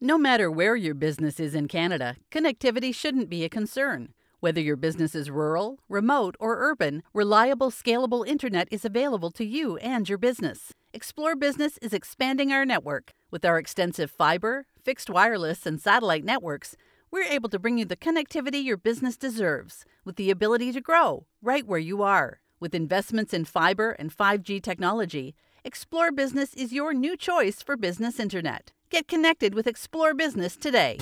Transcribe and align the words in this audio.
No 0.00 0.16
matter 0.16 0.48
where 0.48 0.76
your 0.76 0.94
business 0.94 1.40
is 1.40 1.56
in 1.56 1.66
Canada, 1.66 2.14
connectivity 2.30 2.94
shouldn't 2.94 3.28
be 3.28 3.42
a 3.42 3.48
concern. 3.48 4.14
Whether 4.38 4.60
your 4.60 4.76
business 4.76 5.12
is 5.12 5.28
rural, 5.28 5.80
remote, 5.88 6.36
or 6.38 6.70
urban, 6.70 7.02
reliable, 7.12 7.72
scalable 7.72 8.24
internet 8.24 8.68
is 8.70 8.84
available 8.84 9.32
to 9.32 9.44
you 9.44 9.76
and 9.78 10.08
your 10.08 10.16
business. 10.16 10.72
Xplore 10.94 11.36
Business 11.36 11.78
is 11.78 11.92
expanding 11.92 12.52
our 12.52 12.64
network. 12.64 13.10
With 13.32 13.44
our 13.44 13.58
extensive 13.58 14.08
fiber, 14.08 14.66
fixed 14.84 15.10
wireless, 15.10 15.66
and 15.66 15.80
satellite 15.80 16.24
networks, 16.24 16.76
we're 17.10 17.24
able 17.24 17.48
to 17.48 17.58
bring 17.58 17.76
you 17.76 17.84
the 17.84 17.96
connectivity 17.96 18.62
your 18.62 18.76
business 18.76 19.16
deserves 19.16 19.84
with 20.04 20.14
the 20.14 20.30
ability 20.30 20.70
to 20.74 20.80
grow 20.80 21.26
right 21.42 21.66
where 21.66 21.80
you 21.80 22.04
are. 22.04 22.38
With 22.60 22.72
investments 22.72 23.34
in 23.34 23.46
fiber 23.46 23.90
and 23.98 24.16
5G 24.16 24.62
technology, 24.62 25.34
Xplore 25.64 26.14
Business 26.14 26.54
is 26.54 26.72
your 26.72 26.94
new 26.94 27.16
choice 27.16 27.62
for 27.62 27.76
business 27.76 28.20
internet. 28.20 28.70
Get 28.90 29.06
connected 29.06 29.54
with 29.54 29.66
Xplore 29.66 30.16
Business 30.16 30.56
today. 30.56 30.96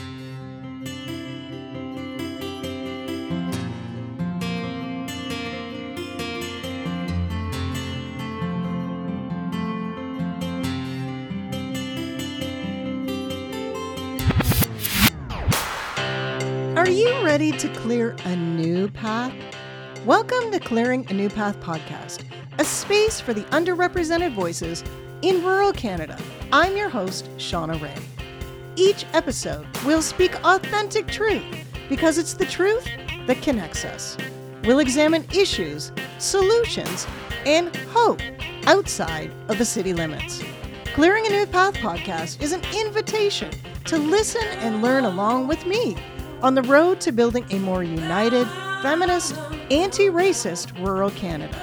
Are 16.76 16.90
you 16.90 17.25
ready 17.25 17.53
to 17.53 17.68
clear 17.68 18.17
a 18.25 18.34
new 18.34 18.89
path? 18.90 19.32
Welcome 20.04 20.50
to 20.50 20.59
Clearing 20.59 21.07
a 21.09 21.12
New 21.14 21.31
Path 21.31 21.61
podcast, 21.61 22.25
a 22.59 22.64
space 22.64 23.21
for 23.21 23.32
the 23.32 23.43
underrepresented 23.45 24.32
voices 24.32 24.82
in 25.23 25.45
rural 25.45 25.73
Canada. 25.73 26.18
I'm 26.53 26.77
your 26.77 26.89
host, 26.89 27.29
Shauna 27.39 27.81
Ray. 27.82 27.96
Each 28.77 29.04
episode, 29.13 29.67
we'll 29.85 30.00
speak 30.00 30.32
authentic 30.45 31.09
truth 31.09 31.43
because 31.89 32.19
it's 32.19 32.34
the 32.34 32.47
truth 32.47 32.89
that 33.27 33.43
connects 33.43 33.84
us. 33.84 34.17
We'll 34.62 34.79
examine 34.79 35.27
issues, 35.35 35.91
solutions, 36.19 37.09
and 37.47 37.75
hope 37.91 38.20
outside 38.67 39.33
of 39.48 39.59
the 39.59 39.65
city 39.65 39.93
limits. 39.93 40.41
Clearing 40.95 41.27
a 41.27 41.31
New 41.31 41.47
Path 41.47 41.75
podcast 41.75 42.41
is 42.41 42.53
an 42.53 42.63
invitation 42.73 43.51
to 43.87 43.98
listen 43.98 44.47
and 44.59 44.83
learn 44.83 45.05
along 45.05 45.48
with 45.48 45.67
me 45.67 45.97
on 46.42 46.55
the 46.55 46.63
road 46.63 47.01
to 47.01 47.11
building 47.11 47.45
a 47.51 47.59
more 47.59 47.83
united, 47.83 48.47
feminist, 48.83 49.37
anti 49.73 50.11
racist 50.11 50.79
rural 50.79 51.11
Canada, 51.11 51.59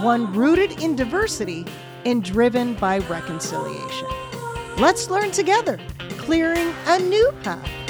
one 0.00 0.32
rooted 0.32 0.80
in 0.80 0.94
diversity 0.94 1.66
and 2.04 2.22
driven 2.22 2.74
by 2.74 2.98
reconciliation. 2.98 4.06
Let's 4.78 5.10
learn 5.10 5.32
together, 5.32 5.80
clearing 6.18 6.72
a 6.86 7.00
new 7.00 7.32
path. 7.42 7.87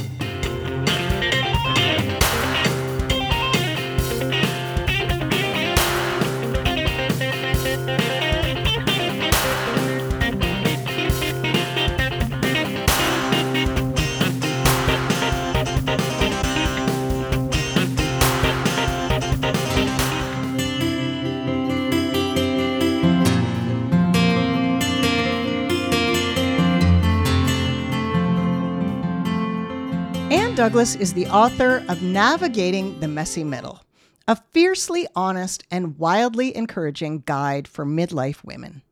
Douglas 30.58 30.96
is 30.96 31.12
the 31.12 31.28
author 31.28 31.84
of 31.88 32.02
Navigating 32.02 32.98
the 32.98 33.06
Messy 33.06 33.44
Middle, 33.44 33.80
a 34.26 34.34
fiercely 34.34 35.06
honest 35.14 35.62
and 35.70 35.96
wildly 36.00 36.56
encouraging 36.56 37.22
guide 37.24 37.68
for 37.68 37.86
midlife 37.86 38.42
women. 38.42 38.82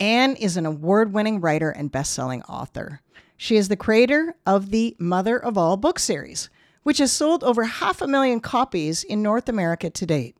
Ann 0.00 0.34
is 0.36 0.56
an 0.56 0.64
award 0.64 1.12
winning 1.12 1.42
writer 1.42 1.68
and 1.68 1.92
best 1.92 2.14
selling 2.14 2.42
author. 2.44 3.02
She 3.36 3.58
is 3.58 3.68
the 3.68 3.76
creator 3.76 4.34
of 4.46 4.70
the 4.70 4.96
Mother 4.98 5.36
of 5.36 5.58
All 5.58 5.76
book 5.76 5.98
series, 5.98 6.48
which 6.84 6.96
has 6.96 7.12
sold 7.12 7.44
over 7.44 7.64
half 7.64 8.00
a 8.00 8.08
million 8.08 8.40
copies 8.40 9.04
in 9.04 9.20
North 9.20 9.50
America 9.50 9.90
to 9.90 10.06
date. 10.06 10.38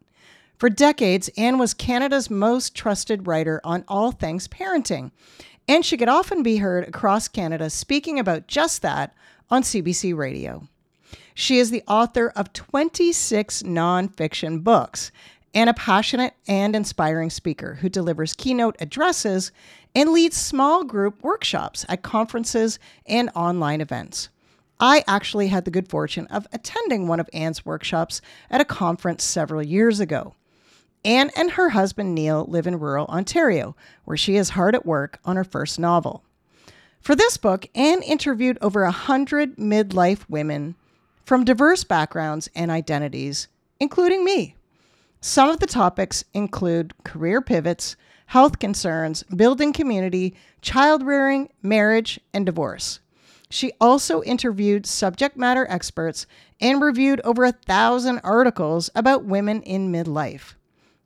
For 0.56 0.70
decades, 0.70 1.28
Ann 1.36 1.58
was 1.58 1.74
Canada's 1.74 2.30
most 2.30 2.74
trusted 2.74 3.26
writer 3.26 3.60
on 3.64 3.84
all 3.86 4.12
things 4.12 4.48
parenting, 4.48 5.10
and 5.68 5.84
she 5.84 5.96
could 5.96 6.08
often 6.08 6.42
be 6.42 6.56
heard 6.56 6.88
across 6.88 7.28
Canada 7.28 7.68
speaking 7.68 8.18
about 8.18 8.46
just 8.46 8.82
that 8.82 9.14
on 9.50 9.62
CBC 9.62 10.16
Radio. 10.16 10.66
She 11.34 11.58
is 11.58 11.70
the 11.70 11.84
author 11.86 12.32
of 12.34 12.52
26 12.52 13.62
nonfiction 13.62 14.64
books 14.64 15.12
and 15.54 15.70
a 15.70 15.74
passionate 15.74 16.34
and 16.48 16.74
inspiring 16.74 17.30
speaker 17.30 17.74
who 17.74 17.88
delivers 17.88 18.34
keynote 18.34 18.76
addresses 18.80 19.52
and 19.94 20.12
leads 20.12 20.36
small 20.36 20.84
group 20.84 21.22
workshops 21.22 21.86
at 21.88 22.02
conferences 22.02 22.78
and 23.06 23.30
online 23.34 23.80
events. 23.80 24.28
I 24.80 25.02
actually 25.08 25.48
had 25.48 25.64
the 25.64 25.70
good 25.70 25.88
fortune 25.88 26.26
of 26.26 26.46
attending 26.52 27.08
one 27.08 27.20
of 27.20 27.30
Ann's 27.32 27.66
workshops 27.66 28.20
at 28.50 28.60
a 28.60 28.64
conference 28.64 29.24
several 29.24 29.62
years 29.62 30.00
ago. 30.00 30.34
Ann 31.04 31.30
and 31.36 31.52
her 31.52 31.70
husband 31.70 32.14
Neil 32.14 32.44
live 32.48 32.66
in 32.66 32.78
rural 32.78 33.06
Ontario, 33.06 33.76
where 34.04 34.16
she 34.16 34.36
is 34.36 34.50
hard 34.50 34.74
at 34.74 34.86
work 34.86 35.18
on 35.24 35.36
her 35.36 35.44
first 35.44 35.78
novel. 35.78 36.24
For 37.00 37.14
this 37.14 37.36
book, 37.36 37.66
Ann 37.74 38.02
interviewed 38.02 38.58
over 38.60 38.82
a 38.82 38.90
hundred 38.90 39.56
midlife 39.56 40.28
women 40.28 40.74
from 41.24 41.44
diverse 41.44 41.84
backgrounds 41.84 42.48
and 42.54 42.70
identities, 42.70 43.48
including 43.80 44.24
me. 44.24 44.54
Some 45.20 45.48
of 45.48 45.60
the 45.60 45.66
topics 45.66 46.24
include 46.34 46.94
career 47.04 47.40
pivots, 47.40 47.96
health 48.26 48.58
concerns, 48.58 49.22
building 49.24 49.72
community, 49.72 50.34
child 50.60 51.02
rearing, 51.04 51.48
marriage, 51.62 52.20
and 52.34 52.44
divorce. 52.44 53.00
She 53.50 53.72
also 53.80 54.22
interviewed 54.22 54.84
subject 54.84 55.36
matter 55.36 55.66
experts 55.70 56.26
and 56.60 56.82
reviewed 56.82 57.20
over 57.24 57.44
a 57.44 57.52
thousand 57.52 58.20
articles 58.22 58.90
about 58.94 59.24
women 59.24 59.62
in 59.62 59.90
midlife. 59.90 60.54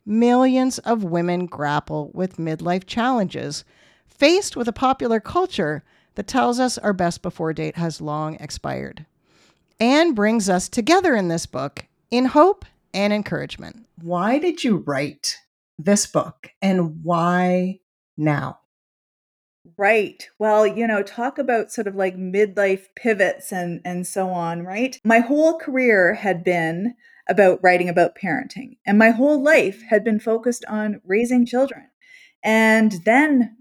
Millions 0.05 0.79
of 0.81 1.05
women 1.05 1.47
grapple 1.47 2.11
with 2.13 2.37
midlife 2.37 2.87
challenges, 2.87 3.65
faced 4.07 4.57
with 4.57 4.69
a 4.69 4.73
popular 4.73 5.21
culture 5.21 5.85
that 6.15 6.27
tells 6.27 6.59
us 6.59 6.79
our 6.79 6.93
best 6.93 7.23
before 7.23 7.53
date 7.53 7.77
has 7.77 8.01
long 8.01 8.35
expired. 8.37 9.07
Ann 9.81 10.13
brings 10.15 10.49
us 10.49 10.69
together 10.69 11.15
in 11.15 11.29
this 11.29 11.47
book 11.47 11.87
in 12.11 12.27
hope 12.27 12.65
and 12.95 13.13
encouragement. 13.13 13.87
Why 14.01 14.39
did 14.39 14.63
you 14.63 14.79
write 14.79 15.39
this 15.79 16.07
book 16.07 16.51
and 16.61 17.03
why 17.03 17.81
now? 18.17 18.59
Right. 19.77 20.29
Well, 20.39 20.67
you 20.67 20.87
know, 20.87 21.03
talk 21.03 21.39
about 21.39 21.73
sort 21.73 21.87
of 21.87 21.95
like 21.95 22.17
midlife 22.17 22.87
pivots 22.97 23.53
and 23.53 23.81
and 23.85 24.07
so 24.07 24.29
on, 24.29 24.65
right? 24.65 24.99
My 25.05 25.21
whole 25.21 25.59
career 25.59 26.15
had 26.15 26.45
been 26.45 26.95
about 27.29 27.61
writing 27.63 27.89
about 27.89 28.17
parenting, 28.17 28.77
and 28.87 28.99
my 28.99 29.11
whole 29.11 29.43
life 29.43 29.83
had 29.89 30.05
been 30.05 30.21
focused 30.21 30.65
on 30.69 31.01
raising 31.05 31.47
children. 31.47 31.89
And 32.43 32.93
then 33.05 33.57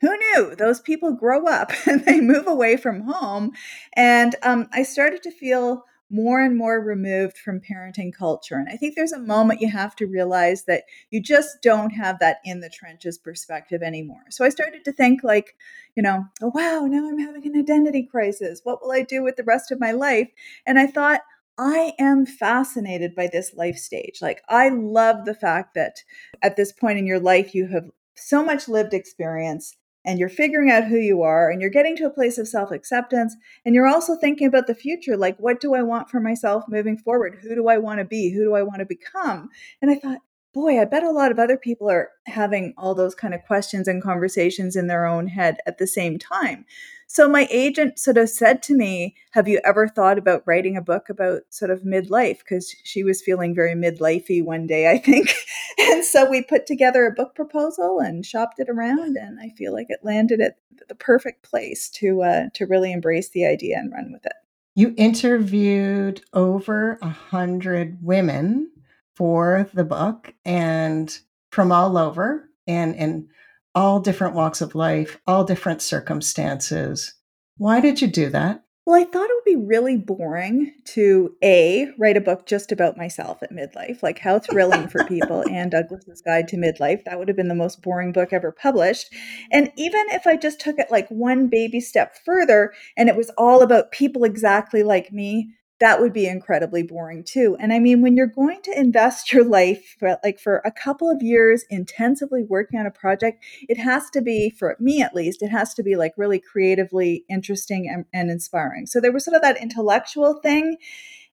who 0.00 0.16
knew? 0.16 0.54
Those 0.54 0.80
people 0.80 1.12
grow 1.12 1.46
up 1.46 1.72
and 1.86 2.04
they 2.04 2.20
move 2.20 2.46
away 2.46 2.76
from 2.76 3.02
home. 3.02 3.52
And 3.94 4.34
um, 4.42 4.68
i 4.72 4.82
started 4.82 5.22
to 5.24 5.30
feel 5.30 5.84
more 6.10 6.40
and 6.40 6.56
more 6.56 6.80
removed 6.80 7.36
from 7.36 7.60
parenting 7.60 8.14
culture. 8.14 8.54
And 8.54 8.68
i 8.70 8.76
think 8.76 8.94
there's 8.94 9.12
a 9.12 9.18
moment 9.18 9.60
you 9.60 9.70
have 9.70 9.94
to 9.96 10.06
realize 10.06 10.64
that 10.64 10.84
you 11.10 11.20
just 11.20 11.58
don't 11.62 11.90
have 11.90 12.18
that 12.20 12.38
in 12.44 12.60
the 12.60 12.70
trenches 12.70 13.18
perspective 13.18 13.82
anymore. 13.82 14.22
So 14.30 14.44
i 14.44 14.48
started 14.48 14.84
to 14.84 14.92
think 14.92 15.22
like 15.22 15.56
you 15.96 16.02
know 16.02 16.24
oh 16.42 16.52
wow 16.54 16.86
now 16.88 17.08
i'm 17.08 17.18
having 17.18 17.46
an 17.46 17.58
identity 17.58 18.04
crisis. 18.10 18.60
What 18.64 18.82
will 18.82 18.92
i 18.92 19.02
do 19.02 19.22
with 19.22 19.36
the 19.36 19.44
rest 19.44 19.70
of 19.70 19.80
my 19.80 19.92
life? 19.92 20.28
And 20.66 20.78
i 20.78 20.86
thought 20.86 21.20
I 21.58 21.94
am 21.98 22.24
fascinated 22.24 23.16
by 23.16 23.26
this 23.26 23.54
life 23.54 23.76
stage. 23.76 24.20
Like, 24.22 24.42
I 24.48 24.68
love 24.68 25.24
the 25.24 25.34
fact 25.34 25.74
that 25.74 25.96
at 26.40 26.56
this 26.56 26.72
point 26.72 26.98
in 26.98 27.06
your 27.06 27.18
life, 27.18 27.54
you 27.54 27.66
have 27.66 27.90
so 28.14 28.44
much 28.44 28.68
lived 28.68 28.94
experience 28.94 29.76
and 30.04 30.18
you're 30.18 30.28
figuring 30.28 30.70
out 30.70 30.84
who 30.84 30.96
you 30.96 31.22
are 31.22 31.50
and 31.50 31.60
you're 31.60 31.70
getting 31.70 31.96
to 31.96 32.06
a 32.06 32.10
place 32.10 32.38
of 32.38 32.48
self 32.48 32.70
acceptance 32.70 33.36
and 33.66 33.74
you're 33.74 33.88
also 33.88 34.16
thinking 34.16 34.46
about 34.46 34.66
the 34.66 34.74
future 34.74 35.16
like 35.16 35.36
what 35.38 35.60
do 35.60 35.74
I 35.74 35.82
want 35.82 36.08
for 36.08 36.20
myself 36.20 36.64
moving 36.68 36.96
forward? 36.96 37.38
Who 37.42 37.54
do 37.54 37.68
I 37.68 37.78
want 37.78 37.98
to 37.98 38.04
be? 38.04 38.32
Who 38.32 38.44
do 38.44 38.54
I 38.54 38.62
want 38.62 38.78
to 38.78 38.86
become? 38.86 39.50
And 39.82 39.90
I 39.90 39.96
thought 39.96 40.20
boy, 40.58 40.80
I 40.80 40.86
bet 40.86 41.04
a 41.04 41.10
lot 41.12 41.30
of 41.30 41.38
other 41.38 41.56
people 41.56 41.88
are 41.88 42.10
having 42.26 42.74
all 42.76 42.92
those 42.92 43.14
kind 43.14 43.32
of 43.32 43.44
questions 43.44 43.86
and 43.86 44.02
conversations 44.02 44.74
in 44.74 44.88
their 44.88 45.06
own 45.06 45.28
head 45.28 45.58
at 45.66 45.78
the 45.78 45.86
same 45.86 46.18
time. 46.18 46.66
So 47.06 47.28
my 47.28 47.46
agent 47.48 48.00
sort 48.00 48.18
of 48.18 48.28
said 48.28 48.60
to 48.64 48.74
me, 48.74 49.14
Have 49.30 49.46
you 49.46 49.60
ever 49.64 49.86
thought 49.86 50.18
about 50.18 50.42
writing 50.46 50.76
a 50.76 50.82
book 50.82 51.08
about 51.08 51.42
sort 51.50 51.70
of 51.70 51.82
midlife? 51.82 52.40
Because 52.40 52.74
she 52.82 53.04
was 53.04 53.22
feeling 53.22 53.54
very 53.54 53.74
midlifey 53.74 54.44
one 54.44 54.66
day, 54.66 54.90
I 54.90 54.98
think. 54.98 55.32
and 55.78 56.04
so 56.04 56.28
we 56.28 56.42
put 56.42 56.66
together 56.66 57.06
a 57.06 57.14
book 57.14 57.36
proposal 57.36 58.00
and 58.00 58.26
shopped 58.26 58.58
it 58.58 58.68
around, 58.68 59.16
and 59.16 59.38
I 59.40 59.50
feel 59.50 59.72
like 59.72 59.86
it 59.90 60.00
landed 60.02 60.40
at 60.40 60.56
the 60.88 60.96
perfect 60.96 61.48
place 61.48 61.88
to 61.90 62.22
uh, 62.22 62.44
to 62.54 62.66
really 62.66 62.92
embrace 62.92 63.28
the 63.28 63.46
idea 63.46 63.78
and 63.78 63.92
run 63.92 64.10
with 64.10 64.26
it. 64.26 64.34
You 64.74 64.92
interviewed 64.96 66.20
over 66.34 66.98
a 67.00 67.10
hundred 67.10 67.98
women 68.02 68.72
for 69.18 69.68
the 69.74 69.82
book 69.82 70.32
and 70.44 71.18
from 71.50 71.72
all 71.72 71.98
over 71.98 72.48
and 72.68 72.94
in 72.94 73.28
all 73.74 73.98
different 73.98 74.36
walks 74.36 74.60
of 74.60 74.76
life, 74.76 75.18
all 75.26 75.42
different 75.42 75.82
circumstances. 75.82 77.14
Why 77.56 77.80
did 77.80 78.00
you 78.00 78.06
do 78.06 78.30
that? 78.30 78.62
Well, 78.86 78.94
I 78.98 79.04
thought 79.04 79.28
it 79.28 79.34
would 79.34 79.60
be 79.60 79.66
really 79.66 79.96
boring 79.96 80.72
to 80.94 81.34
A, 81.42 81.90
write 81.98 82.16
a 82.16 82.20
book 82.22 82.46
just 82.46 82.70
about 82.70 82.96
myself 82.96 83.42
at 83.42 83.50
midlife. 83.50 84.04
Like, 84.04 84.20
how 84.20 84.38
thrilling 84.38 84.86
for 84.86 85.04
people. 85.04 85.44
Ann 85.50 85.68
Douglas's 85.68 86.22
Guide 86.22 86.46
to 86.48 86.56
Midlife. 86.56 87.04
That 87.04 87.18
would 87.18 87.26
have 87.26 87.36
been 87.36 87.48
the 87.48 87.54
most 87.56 87.82
boring 87.82 88.12
book 88.12 88.32
ever 88.32 88.52
published. 88.52 89.12
And 89.50 89.72
even 89.76 90.06
if 90.10 90.28
I 90.28 90.36
just 90.36 90.60
took 90.60 90.78
it 90.78 90.92
like 90.92 91.08
one 91.08 91.48
baby 91.48 91.80
step 91.80 92.14
further 92.24 92.72
and 92.96 93.08
it 93.08 93.16
was 93.16 93.30
all 93.36 93.62
about 93.62 93.90
people 93.90 94.22
exactly 94.22 94.84
like 94.84 95.12
me, 95.12 95.50
that 95.80 96.00
would 96.00 96.12
be 96.12 96.26
incredibly 96.26 96.82
boring 96.82 97.22
too. 97.22 97.56
And 97.60 97.72
I 97.72 97.78
mean, 97.78 98.02
when 98.02 98.16
you're 98.16 98.26
going 98.26 98.60
to 98.62 98.78
invest 98.78 99.32
your 99.32 99.44
life 99.44 99.96
for 99.98 100.18
like 100.24 100.38
for 100.38 100.62
a 100.64 100.72
couple 100.72 101.10
of 101.10 101.22
years 101.22 101.64
intensively 101.70 102.42
working 102.42 102.78
on 102.80 102.86
a 102.86 102.90
project, 102.90 103.44
it 103.68 103.78
has 103.78 104.10
to 104.10 104.20
be, 104.20 104.50
for 104.50 104.76
me 104.80 105.02
at 105.02 105.14
least, 105.14 105.42
it 105.42 105.50
has 105.50 105.74
to 105.74 105.82
be 105.82 105.96
like 105.96 106.14
really 106.16 106.40
creatively 106.40 107.24
interesting 107.28 107.88
and, 107.88 108.04
and 108.12 108.30
inspiring. 108.30 108.86
So 108.86 109.00
there 109.00 109.12
was 109.12 109.24
sort 109.24 109.36
of 109.36 109.42
that 109.42 109.60
intellectual 109.60 110.40
thing. 110.42 110.76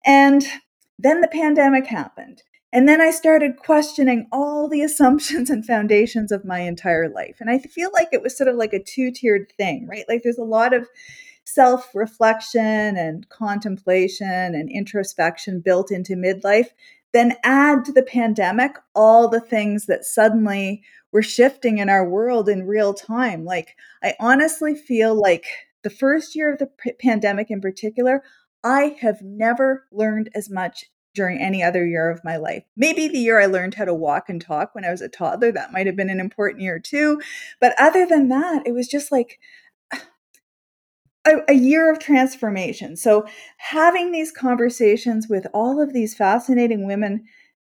And 0.05 0.45
then 0.99 1.21
the 1.21 1.27
pandemic 1.27 1.87
happened. 1.87 2.43
And 2.71 2.89
then 2.89 2.99
I 2.99 3.11
started 3.11 3.57
questioning 3.57 4.27
all 4.31 4.67
the 4.67 4.81
assumptions 4.83 5.49
and 5.49 5.65
foundations 5.65 6.31
of 6.31 6.45
my 6.45 6.59
entire 6.59 7.09
life. 7.09 7.37
And 7.39 7.49
I 7.49 7.57
feel 7.57 7.89
like 7.93 8.09
it 8.11 8.21
was 8.21 8.37
sort 8.37 8.49
of 8.49 8.57
like 8.57 8.73
a 8.73 8.83
two 8.83 9.11
tiered 9.11 9.51
thing, 9.57 9.87
right? 9.87 10.05
Like 10.07 10.21
there's 10.23 10.37
a 10.37 10.43
lot 10.43 10.73
of 10.73 10.87
self 11.45 11.93
reflection 11.95 12.97
and 12.97 13.29
contemplation 13.29 14.27
and 14.27 14.69
introspection 14.69 15.61
built 15.61 15.91
into 15.91 16.15
midlife, 16.15 16.69
then 17.13 17.35
add 17.43 17.85
to 17.85 17.91
the 17.91 18.03
pandemic 18.03 18.75
all 18.93 19.29
the 19.29 19.39
things 19.39 19.85
that 19.85 20.03
suddenly 20.03 20.83
were 21.11 21.21
shifting 21.21 21.77
in 21.77 21.87
our 21.87 22.07
world 22.07 22.49
in 22.49 22.67
real 22.67 22.93
time. 22.93 23.45
Like, 23.45 23.77
I 24.03 24.15
honestly 24.19 24.75
feel 24.75 25.15
like 25.15 25.45
the 25.83 25.89
first 25.89 26.35
year 26.35 26.51
of 26.51 26.59
the 26.59 26.67
p- 26.67 26.91
pandemic 26.93 27.49
in 27.49 27.61
particular, 27.61 28.23
I 28.63 28.97
have 28.99 29.21
never 29.21 29.85
learned 29.91 30.29
as 30.35 30.49
much 30.49 30.87
during 31.13 31.39
any 31.39 31.63
other 31.63 31.87
year 31.87 32.09
of 32.09 32.23
my 32.25 32.35
life. 32.35 32.63
Maybe 32.75 33.07
the 33.07 33.19
year 33.19 33.39
I 33.39 33.45
learned 33.45 33.75
how 33.75 33.85
to 33.85 33.93
walk 33.93 34.27
and 34.27 34.41
talk 34.41 34.75
when 34.75 34.83
I 34.83 34.91
was 34.91 35.01
a 35.01 35.07
toddler, 35.07 35.51
that 35.53 35.71
might 35.71 35.85
have 35.85 35.95
been 35.95 36.09
an 36.09 36.19
important 36.19 36.61
year 36.61 36.77
too. 36.79 37.21
But 37.61 37.73
other 37.79 38.05
than 38.05 38.27
that, 38.27 38.63
it 38.67 38.73
was 38.73 38.87
just 38.87 39.11
like 39.11 39.39
a, 41.25 41.51
a, 41.51 41.53
year 41.53 41.91
of 41.91 41.99
transformation. 41.99 42.95
So, 42.95 43.25
having 43.57 44.11
these 44.11 44.31
conversations 44.31 45.27
with 45.27 45.47
all 45.53 45.81
of 45.81 45.93
these 45.93 46.15
fascinating 46.15 46.85
women 46.85 47.25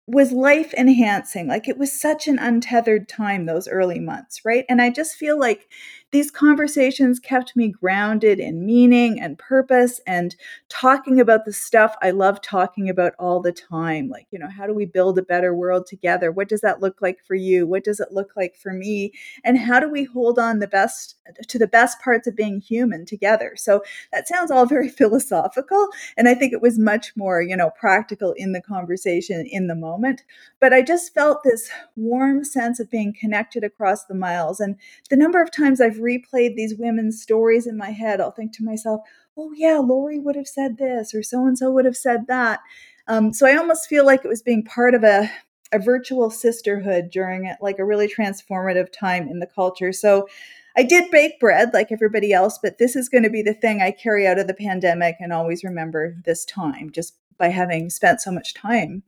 was 0.08 0.32
life 0.32 0.74
enhancing. 0.74 1.48
Like, 1.48 1.68
it 1.68 1.78
was 1.78 2.00
such 2.00 2.28
an 2.28 2.40
untethered 2.40 3.10
time, 3.10 3.46
those 3.46 3.68
early 3.68 4.00
months, 4.00 4.42
right? 4.46 4.66
And 4.70 4.82
I 4.82 4.90
just 4.90 5.16
feel 5.16 5.40
like 5.40 5.68
these 6.12 6.32
conversations 6.32 7.20
kept 7.20 7.56
me 7.56 7.68
grounded 7.70 8.40
in 8.40 8.66
meaning 8.66 9.20
and 9.20 9.38
purpose 9.38 10.00
and 10.08 10.36
talking 10.70 11.20
about 11.20 11.44
the 11.44 11.52
stuff 11.52 11.96
I 12.02 12.12
love 12.12 12.42
talking 12.42 12.90
about 12.90 13.14
all 13.20 13.42
the 13.42 13.52
time. 13.52 14.08
Like, 14.08 14.28
you 14.32 14.40
know, 14.40 14.50
how 14.50 14.66
do 14.68 14.74
we 14.74 14.86
build 14.86 15.20
a 15.20 15.24
better 15.24 15.54
world 15.54 15.86
together? 15.86 16.32
What 16.32 16.48
does 16.48 16.62
that 16.62 16.82
look 16.82 17.02
like 17.02 17.20
for 17.26 17.36
you? 17.36 17.68
What 17.68 17.84
does 17.84 18.00
it 18.00 18.12
look 18.12 18.32
like 18.38 18.56
for 18.56 18.72
me? 18.72 19.12
And 19.44 19.58
how 19.58 19.82
do 19.82 19.90
we 19.90 20.06
hold 20.06 20.40
on 20.40 20.60
the 20.60 20.68
best 20.68 21.16
to 21.48 21.60
the 21.60 21.68
best 21.68 22.00
parts 22.00 22.26
of 22.26 22.38
being 22.38 22.62
human 22.62 23.06
together? 23.06 23.56
So 23.58 23.84
that 24.14 24.30
sounds 24.30 24.50
all 24.50 24.66
very 24.66 24.90
philosophical. 24.98 25.90
And 26.16 26.30
I 26.30 26.36
think 26.36 26.54
it 26.54 26.62
was 26.62 26.80
much 26.80 27.18
more, 27.18 27.42
you 27.42 27.58
know, 27.58 27.72
practical 27.78 28.32
in 28.38 28.54
the 28.54 28.62
conversation 28.62 29.46
in 29.50 29.68
the 29.68 29.76
moment. 29.76 30.24
But 30.62 30.74
I 30.74 30.82
just 30.82 31.14
felt 31.14 31.44
this 31.44 31.70
warm 31.98 32.46
sense 32.46 32.80
of 32.80 32.90
being 32.90 33.14
connected 33.20 33.66
across 33.66 34.06
the 34.06 34.16
miles. 34.16 34.62
And 34.62 34.78
the 35.10 35.18
number 35.18 35.42
of 35.42 35.52
times 35.52 35.82
I've 35.82 35.97
replayed 35.98 36.56
these 36.56 36.76
women's 36.78 37.22
stories 37.22 37.68
in 37.68 37.78
my 37.78 37.92
head, 37.92 38.22
I'll 38.22 38.32
think 38.32 38.54
to 38.58 38.64
myself, 38.64 39.02
oh, 39.38 39.52
yeah, 39.56 39.78
Lori 39.78 40.20
would 40.20 40.36
have 40.36 40.48
said 40.48 40.78
this, 40.78 41.14
or 41.14 41.22
so 41.24 41.46
and 41.46 41.58
so 41.58 41.72
would 41.72 41.86
have 41.86 41.98
said 41.98 42.28
that. 42.28 42.60
Um, 43.08 43.34
so 43.34 43.48
I 43.48 43.56
almost 43.56 43.88
feel 43.88 44.06
like 44.06 44.26
it 44.26 44.30
was 44.30 44.42
being 44.42 44.64
part 44.64 44.96
of 44.96 45.04
a, 45.04 45.32
a 45.72 45.80
virtual 45.80 46.30
sisterhood 46.30 47.10
during 47.12 47.46
it, 47.46 47.58
like 47.62 47.80
a 47.80 47.86
really 47.86 48.08
transformative 48.08 48.92
time 48.92 49.28
in 49.28 49.40
the 49.40 49.48
culture. 49.48 49.94
So 49.94 50.28
I 50.76 50.84
did 50.84 51.10
bake 51.10 51.40
bread 51.40 51.74
like 51.74 51.92
everybody 51.92 52.34
else, 52.34 52.60
but 52.62 52.78
this 52.78 52.96
is 52.96 53.10
going 53.10 53.24
to 53.24 53.30
be 53.30 53.42
the 53.42 53.54
thing 53.54 53.82
I 53.82 53.92
carry 53.92 54.28
out 54.28 54.40
of 54.40 54.48
the 54.48 54.54
pandemic 54.54 55.16
and 55.20 55.34
always 55.34 55.64
remember 55.64 56.16
this 56.26 56.46
time 56.46 56.92
just 56.92 57.16
by 57.38 57.50
having 57.50 57.90
spent 57.90 58.22
so 58.22 58.32
much 58.32 58.54
time 58.54 59.04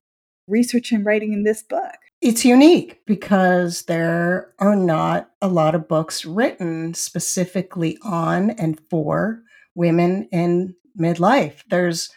researching 0.47 0.97
and 0.97 1.05
writing 1.05 1.33
in 1.33 1.43
this 1.43 1.61
book. 1.61 2.08
It's 2.21 2.43
unique 2.43 2.99
because 3.05 3.83
there 3.83 4.53
are 4.59 4.75
not 4.75 5.31
a 5.41 5.47
lot 5.47 5.73
of 5.73 5.87
books 5.87 6.25
written 6.25 6.93
specifically 6.93 7.97
on 8.03 8.49
and 8.51 8.77
for 8.89 9.41
women 9.73 10.27
in 10.31 10.75
midlife. 10.99 11.63
There's 11.69 12.09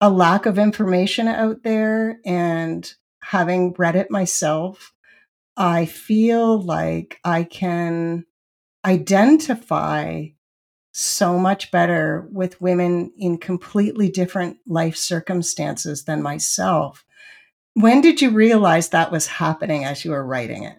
a 0.00 0.10
lack 0.10 0.46
of 0.46 0.58
information 0.58 1.28
out 1.28 1.62
there, 1.62 2.18
and 2.24 2.92
having 3.22 3.74
read 3.78 3.94
it 3.94 4.10
myself, 4.10 4.92
I 5.56 5.86
feel 5.86 6.60
like 6.60 7.20
I 7.24 7.44
can 7.44 8.24
identify 8.84 10.26
so 10.92 11.38
much 11.38 11.70
better 11.70 12.28
with 12.32 12.60
women 12.60 13.12
in 13.16 13.38
completely 13.38 14.08
different 14.08 14.58
life 14.66 14.96
circumstances 14.96 16.04
than 16.04 16.22
myself 16.22 17.04
when 17.80 18.00
did 18.00 18.20
you 18.20 18.30
realize 18.30 18.88
that 18.88 19.12
was 19.12 19.26
happening 19.26 19.84
as 19.84 20.04
you 20.04 20.10
were 20.10 20.24
writing 20.24 20.64
it? 20.64 20.76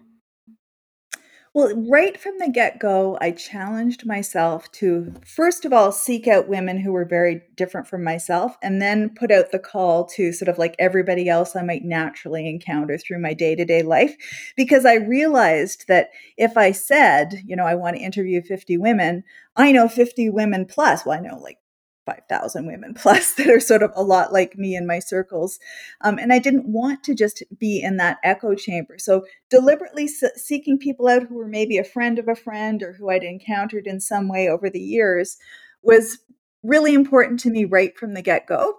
Well, 1.52 1.74
right 1.90 2.16
from 2.16 2.38
the 2.38 2.48
get 2.48 2.78
go, 2.78 3.18
I 3.20 3.32
challenged 3.32 4.06
myself 4.06 4.70
to, 4.72 5.14
first 5.26 5.64
of 5.64 5.72
all, 5.72 5.90
seek 5.90 6.28
out 6.28 6.46
women 6.46 6.78
who 6.78 6.92
were 6.92 7.04
very 7.04 7.42
different 7.56 7.88
from 7.88 8.04
myself, 8.04 8.56
and 8.62 8.80
then 8.80 9.10
put 9.16 9.32
out 9.32 9.50
the 9.50 9.58
call 9.58 10.04
to 10.10 10.32
sort 10.32 10.48
of 10.48 10.58
like 10.58 10.76
everybody 10.78 11.28
else 11.28 11.56
I 11.56 11.62
might 11.62 11.82
naturally 11.82 12.48
encounter 12.48 12.98
through 12.98 13.20
my 13.20 13.34
day 13.34 13.56
to 13.56 13.64
day 13.64 13.82
life. 13.82 14.14
Because 14.56 14.86
I 14.86 14.94
realized 14.94 15.86
that 15.88 16.10
if 16.36 16.56
I 16.56 16.70
said, 16.70 17.42
you 17.44 17.56
know, 17.56 17.64
I 17.64 17.74
want 17.74 17.96
to 17.96 18.02
interview 18.02 18.42
50 18.42 18.76
women, 18.76 19.24
I 19.56 19.72
know 19.72 19.88
50 19.88 20.30
women 20.30 20.66
plus, 20.66 21.04
well, 21.04 21.18
I 21.18 21.20
know 21.20 21.38
like 21.38 21.58
5,000 22.06 22.66
women 22.66 22.94
plus 22.94 23.34
that 23.36 23.48
are 23.48 23.60
sort 23.60 23.82
of 23.82 23.92
a 23.94 24.02
lot 24.02 24.32
like 24.32 24.56
me 24.56 24.74
in 24.74 24.86
my 24.86 24.98
circles. 24.98 25.58
Um, 26.00 26.18
and 26.18 26.32
I 26.32 26.38
didn't 26.38 26.66
want 26.66 27.04
to 27.04 27.14
just 27.14 27.42
be 27.58 27.80
in 27.80 27.96
that 27.98 28.18
echo 28.22 28.54
chamber. 28.54 28.98
So, 28.98 29.24
deliberately 29.48 30.08
seeking 30.08 30.78
people 30.78 31.08
out 31.08 31.24
who 31.24 31.36
were 31.36 31.48
maybe 31.48 31.78
a 31.78 31.84
friend 31.84 32.18
of 32.18 32.28
a 32.28 32.34
friend 32.34 32.82
or 32.82 32.92
who 32.92 33.10
I'd 33.10 33.24
encountered 33.24 33.86
in 33.86 34.00
some 34.00 34.28
way 34.28 34.48
over 34.48 34.70
the 34.70 34.80
years 34.80 35.36
was 35.82 36.18
really 36.62 36.94
important 36.94 37.40
to 37.40 37.50
me 37.50 37.64
right 37.64 37.96
from 37.96 38.14
the 38.14 38.22
get 38.22 38.46
go. 38.46 38.74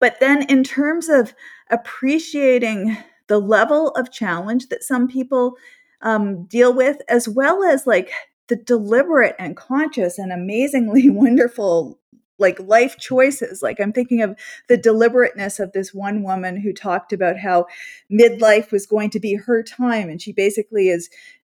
But 0.00 0.20
then, 0.20 0.42
in 0.42 0.62
terms 0.62 1.08
of 1.08 1.34
appreciating 1.70 2.96
the 3.26 3.38
level 3.38 3.90
of 3.90 4.12
challenge 4.12 4.68
that 4.68 4.82
some 4.82 5.08
people 5.08 5.54
um, 6.02 6.44
deal 6.44 6.72
with, 6.72 6.98
as 7.08 7.28
well 7.28 7.62
as 7.64 7.86
like 7.86 8.10
the 8.48 8.56
deliberate 8.56 9.36
and 9.38 9.56
conscious 9.56 10.18
and 10.18 10.32
amazingly 10.32 11.08
wonderful 11.10 11.97
like 12.38 12.58
life 12.60 12.96
choices. 12.98 13.62
Like 13.62 13.80
I'm 13.80 13.92
thinking 13.92 14.22
of 14.22 14.38
the 14.68 14.76
deliberateness 14.76 15.58
of 15.60 15.72
this 15.72 15.92
one 15.92 16.22
woman 16.22 16.60
who 16.60 16.72
talked 16.72 17.12
about 17.12 17.38
how 17.38 17.66
midlife 18.10 18.70
was 18.70 18.86
going 18.86 19.10
to 19.10 19.20
be 19.20 19.34
her 19.34 19.62
time. 19.62 20.08
And 20.08 20.20
she 20.20 20.32
basically 20.32 20.88
is 20.88 21.10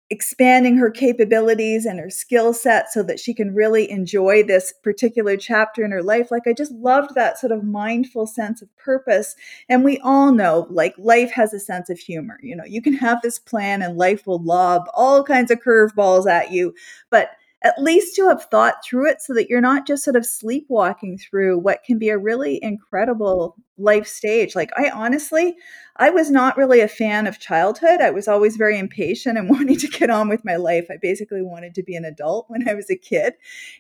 expanding 0.10 0.78
her 0.78 0.92
capabilities 0.92 1.86
and 1.86 2.00
her 2.00 2.10
skill 2.10 2.54
set 2.54 2.92
so 2.92 3.02
that 3.02 3.20
she 3.20 3.34
can 3.34 3.56
really 3.56 3.90
enjoy 3.90 4.44
this 4.44 4.72
particular 4.84 5.36
chapter 5.36 5.84
in 5.84 5.90
her 5.90 6.04
life. 6.04 6.30
Like, 6.30 6.44
I 6.46 6.54
just 6.54 6.72
loved 6.72 7.16
that 7.16 7.40
sort 7.40 7.52
of 7.52 7.64
mindful 7.64 8.28
sense 8.28 8.62
of 8.62 8.70
purpose. 8.78 9.36
And 9.70 9.84
we 9.84 9.98
all 10.00 10.32
know, 10.32 10.68
like, 10.70 10.94
life 11.00 11.32
has 11.32 11.52
a 11.52 11.60
sense 11.60 11.90
of 11.90 11.98
humor. 11.98 12.38
You 12.44 12.56
know, 12.56 12.66
you 12.66 12.80
can 12.80 12.94
have 12.94 13.24
this 13.24 13.40
plan 13.40 13.82
and 13.82 13.98
life 13.98 14.28
will 14.28 14.44
lob 14.44 14.84
all 14.94 15.24
kinds 15.24 15.50
of 15.50 15.62
curveballs 15.62 16.30
at 16.30 16.52
you, 16.52 16.76
but 17.10 17.32
at 17.64 17.82
least 17.82 18.16
to 18.16 18.28
have 18.28 18.44
thought 18.46 18.84
through 18.84 19.10
it 19.10 19.22
so 19.22 19.34
that 19.34 19.50
you're 19.50 19.62
not 19.62 19.88
just 19.88 20.04
sort 20.04 20.16
of 20.16 20.26
sleepwalking 20.26 21.18
through 21.18 21.58
what 21.58 21.84
can 21.84 21.98
be 21.98 22.10
a 22.10 22.18
really 22.18 22.60
incredible 22.62 23.56
life 23.78 24.08
stage. 24.08 24.56
Like 24.56 24.72
I 24.78 24.90
honestly, 24.90 25.56
I 25.98 26.10
was 26.10 26.32
not 26.32 26.58
really 26.58 26.80
a 26.80 26.88
fan 26.88 27.28
of 27.28 27.40
childhood. 27.40 28.02
I 28.02 28.10
was 28.10 28.28
always 28.28 28.56
very 28.56 28.80
impatient 28.80 29.38
and 29.38 29.50
wanting 29.50 29.78
to 29.78 29.88
get 29.88 30.10
on 30.10 30.28
with 30.28 30.44
my 30.44 30.56
life. 30.56 30.88
I 30.90 30.98
basically 31.00 31.44
wanted 31.44 31.76
to 31.76 31.84
be 31.84 31.96
an 31.96 32.06
adult 32.06 32.46
when 32.50 32.68
I 32.68 32.74
was 32.74 32.90
a 32.90 32.96
kid. 32.96 33.34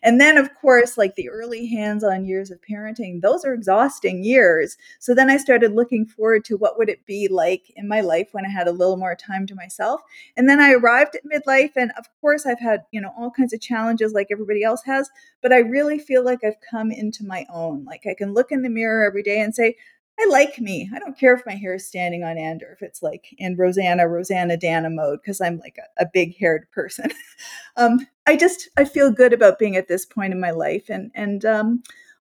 And 0.03 0.21
then, 0.21 0.37
of 0.37 0.53
course, 0.53 0.97
like 0.97 1.15
the 1.15 1.29
early 1.29 1.67
hands 1.67 2.03
on 2.03 2.25
years 2.25 2.51
of 2.51 2.59
parenting, 2.61 3.21
those 3.21 3.43
are 3.43 3.53
exhausting 3.53 4.23
years. 4.23 4.77
So 4.99 5.15
then 5.15 5.29
I 5.29 5.37
started 5.37 5.73
looking 5.73 6.05
forward 6.05 6.45
to 6.45 6.57
what 6.57 6.77
would 6.77 6.89
it 6.89 7.05
be 7.05 7.27
like 7.27 7.71
in 7.75 7.87
my 7.87 8.01
life 8.01 8.29
when 8.31 8.45
I 8.45 8.49
had 8.49 8.67
a 8.67 8.71
little 8.71 8.97
more 8.97 9.15
time 9.15 9.47
to 9.47 9.55
myself. 9.55 10.01
And 10.37 10.47
then 10.47 10.59
I 10.59 10.73
arrived 10.73 11.15
at 11.15 11.23
midlife. 11.25 11.71
And 11.75 11.91
of 11.97 12.05
course, 12.21 12.45
I've 12.45 12.59
had, 12.59 12.83
you 12.91 13.01
know, 13.01 13.11
all 13.17 13.31
kinds 13.31 13.53
of 13.53 13.61
challenges 13.61 14.13
like 14.13 14.27
everybody 14.31 14.63
else 14.63 14.83
has. 14.85 15.09
But 15.41 15.51
I 15.51 15.59
really 15.59 15.97
feel 15.97 16.23
like 16.23 16.43
I've 16.43 16.61
come 16.69 16.91
into 16.91 17.25
my 17.25 17.45
own. 17.51 17.85
Like 17.85 18.03
I 18.05 18.13
can 18.13 18.33
look 18.33 18.51
in 18.51 18.61
the 18.61 18.69
mirror 18.69 19.03
every 19.03 19.23
day 19.23 19.39
and 19.39 19.53
say, 19.55 19.77
I 20.19 20.27
like 20.29 20.59
me. 20.59 20.89
I 20.93 20.99
don't 20.99 21.17
care 21.17 21.33
if 21.33 21.45
my 21.45 21.55
hair 21.55 21.73
is 21.73 21.87
standing 21.87 22.23
on 22.23 22.37
end 22.37 22.61
or 22.61 22.71
if 22.71 22.81
it's 22.81 23.01
like 23.01 23.33
in 23.37 23.55
Roseanne, 23.55 23.97
Roseannadanna 23.97 24.93
mode 24.93 25.19
because 25.21 25.41
I'm 25.41 25.57
like 25.57 25.77
a, 25.79 26.03
a 26.03 26.09
big 26.13 26.37
haired 26.37 26.69
person. 26.71 27.09
um, 27.77 28.05
I 28.27 28.35
just 28.35 28.69
I 28.77 28.85
feel 28.85 29.11
good 29.11 29.33
about 29.33 29.59
being 29.59 29.75
at 29.75 29.87
this 29.87 30.05
point 30.05 30.33
in 30.33 30.39
my 30.39 30.51
life 30.51 30.89
and 30.89 31.11
and 31.15 31.43
um, 31.45 31.83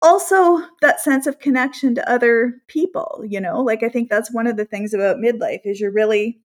also 0.01 0.61
that 0.81 0.99
sense 0.99 1.25
of 1.25 1.39
connection 1.39 1.95
to 1.95 2.11
other 2.11 2.61
people. 2.67 3.23
You 3.25 3.39
know, 3.39 3.61
like 3.61 3.81
I 3.81 3.89
think 3.89 4.09
that's 4.09 4.31
one 4.33 4.47
of 4.47 4.57
the 4.57 4.65
things 4.65 4.93
about 4.93 5.17
midlife 5.17 5.61
is 5.63 5.79
you're 5.79 5.91
really 5.91 6.39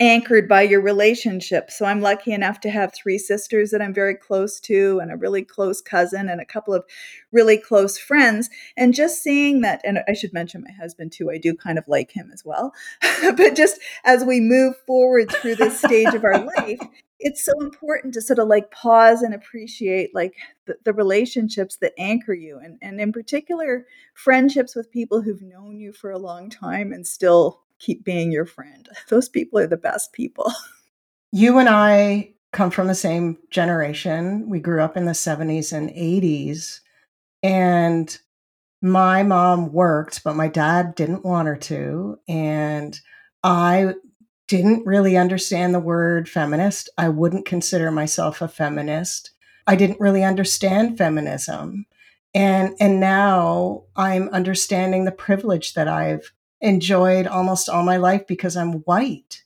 anchored 0.00 0.48
by 0.48 0.62
your 0.62 0.80
relationship. 0.80 1.70
So 1.70 1.84
I'm 1.84 2.00
lucky 2.00 2.32
enough 2.32 2.60
to 2.60 2.70
have 2.70 2.94
three 2.94 3.18
sisters 3.18 3.70
that 3.70 3.82
I'm 3.82 3.94
very 3.94 4.14
close 4.14 4.60
to, 4.60 5.00
and 5.00 5.10
a 5.10 5.16
really 5.16 5.42
close 5.42 5.80
cousin, 5.80 6.28
and 6.28 6.40
a 6.40 6.44
couple 6.44 6.74
of 6.74 6.84
really 7.32 7.58
close 7.58 7.98
friends. 7.98 8.48
And 8.76 8.94
just 8.94 9.22
seeing 9.22 9.60
that, 9.62 9.80
and 9.84 10.00
I 10.08 10.12
should 10.12 10.32
mention 10.32 10.62
my 10.62 10.72
husband 10.72 11.12
too, 11.12 11.30
I 11.30 11.38
do 11.38 11.54
kind 11.54 11.78
of 11.78 11.88
like 11.88 12.12
him 12.12 12.30
as 12.32 12.44
well. 12.44 12.72
but 13.36 13.56
just 13.56 13.80
as 14.04 14.24
we 14.24 14.40
move 14.40 14.74
forward 14.86 15.30
through 15.32 15.56
this 15.56 15.78
stage 15.78 16.14
of 16.14 16.24
our 16.24 16.38
life, 16.56 16.80
it's 17.20 17.44
so 17.44 17.52
important 17.60 18.14
to 18.14 18.22
sort 18.22 18.38
of 18.38 18.46
like 18.46 18.70
pause 18.70 19.22
and 19.22 19.34
appreciate 19.34 20.14
like 20.14 20.34
the, 20.66 20.76
the, 20.84 20.92
relationships 20.92 21.76
that 21.78 21.92
anchor 21.98 22.32
you 22.32 22.60
and, 22.62 22.78
and 22.80 23.00
in 23.00 23.12
particular 23.12 23.86
friendships 24.14 24.76
with 24.76 24.92
people 24.92 25.22
who've 25.22 25.42
known 25.42 25.80
you 25.80 25.92
for 25.92 26.12
a 26.12 26.18
long 26.18 26.48
time 26.48 26.92
and 26.92 27.04
still 27.04 27.62
keep 27.78 28.04
being 28.04 28.32
your 28.32 28.46
friend. 28.46 28.88
Those 29.08 29.28
people 29.28 29.58
are 29.58 29.66
the 29.66 29.76
best 29.76 30.12
people. 30.12 30.52
You 31.30 31.58
and 31.58 31.68
I 31.68 32.32
come 32.54 32.70
from 32.70 32.86
the 32.86 32.94
same 32.94 33.36
generation. 33.50 34.48
We 34.48 34.60
grew 34.60 34.80
up 34.80 34.96
in 34.96 35.04
the 35.04 35.12
70s 35.12 35.74
and 35.74 35.90
80s. 35.90 36.80
And 37.42 38.18
my 38.80 39.22
mom 39.22 39.72
worked, 39.72 40.24
but 40.24 40.36
my 40.36 40.48
dad 40.48 40.94
didn't 40.94 41.26
want 41.26 41.48
her 41.48 41.56
to. 41.56 42.18
And 42.26 42.98
I 43.44 43.94
didn't 44.46 44.86
really 44.86 45.16
understand 45.16 45.74
the 45.74 45.80
word 45.80 46.28
feminist. 46.28 46.88
I 46.96 47.10
wouldn't 47.10 47.44
consider 47.44 47.90
myself 47.90 48.40
a 48.40 48.48
feminist. 48.48 49.32
I 49.66 49.76
didn't 49.76 50.00
really 50.00 50.24
understand 50.24 50.96
feminism. 50.96 51.86
And 52.34 52.74
and 52.80 53.00
now 53.00 53.84
I'm 53.96 54.28
understanding 54.30 55.04
the 55.04 55.12
privilege 55.12 55.74
that 55.74 55.88
I've 55.88 56.32
enjoyed 56.60 57.26
almost 57.26 57.68
all 57.68 57.82
my 57.82 57.96
life 57.96 58.26
because 58.26 58.56
I'm 58.56 58.80
white. 58.84 59.44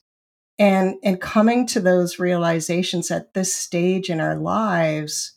And 0.59 0.97
and 1.03 1.21
coming 1.21 1.67
to 1.69 1.81
those 1.81 2.19
realizations 2.19 3.11
at 3.11 3.35
this 3.35 3.53
stage 3.55 4.11
in 4.11 4.21
our 4.21 4.37
lives 4.37 5.33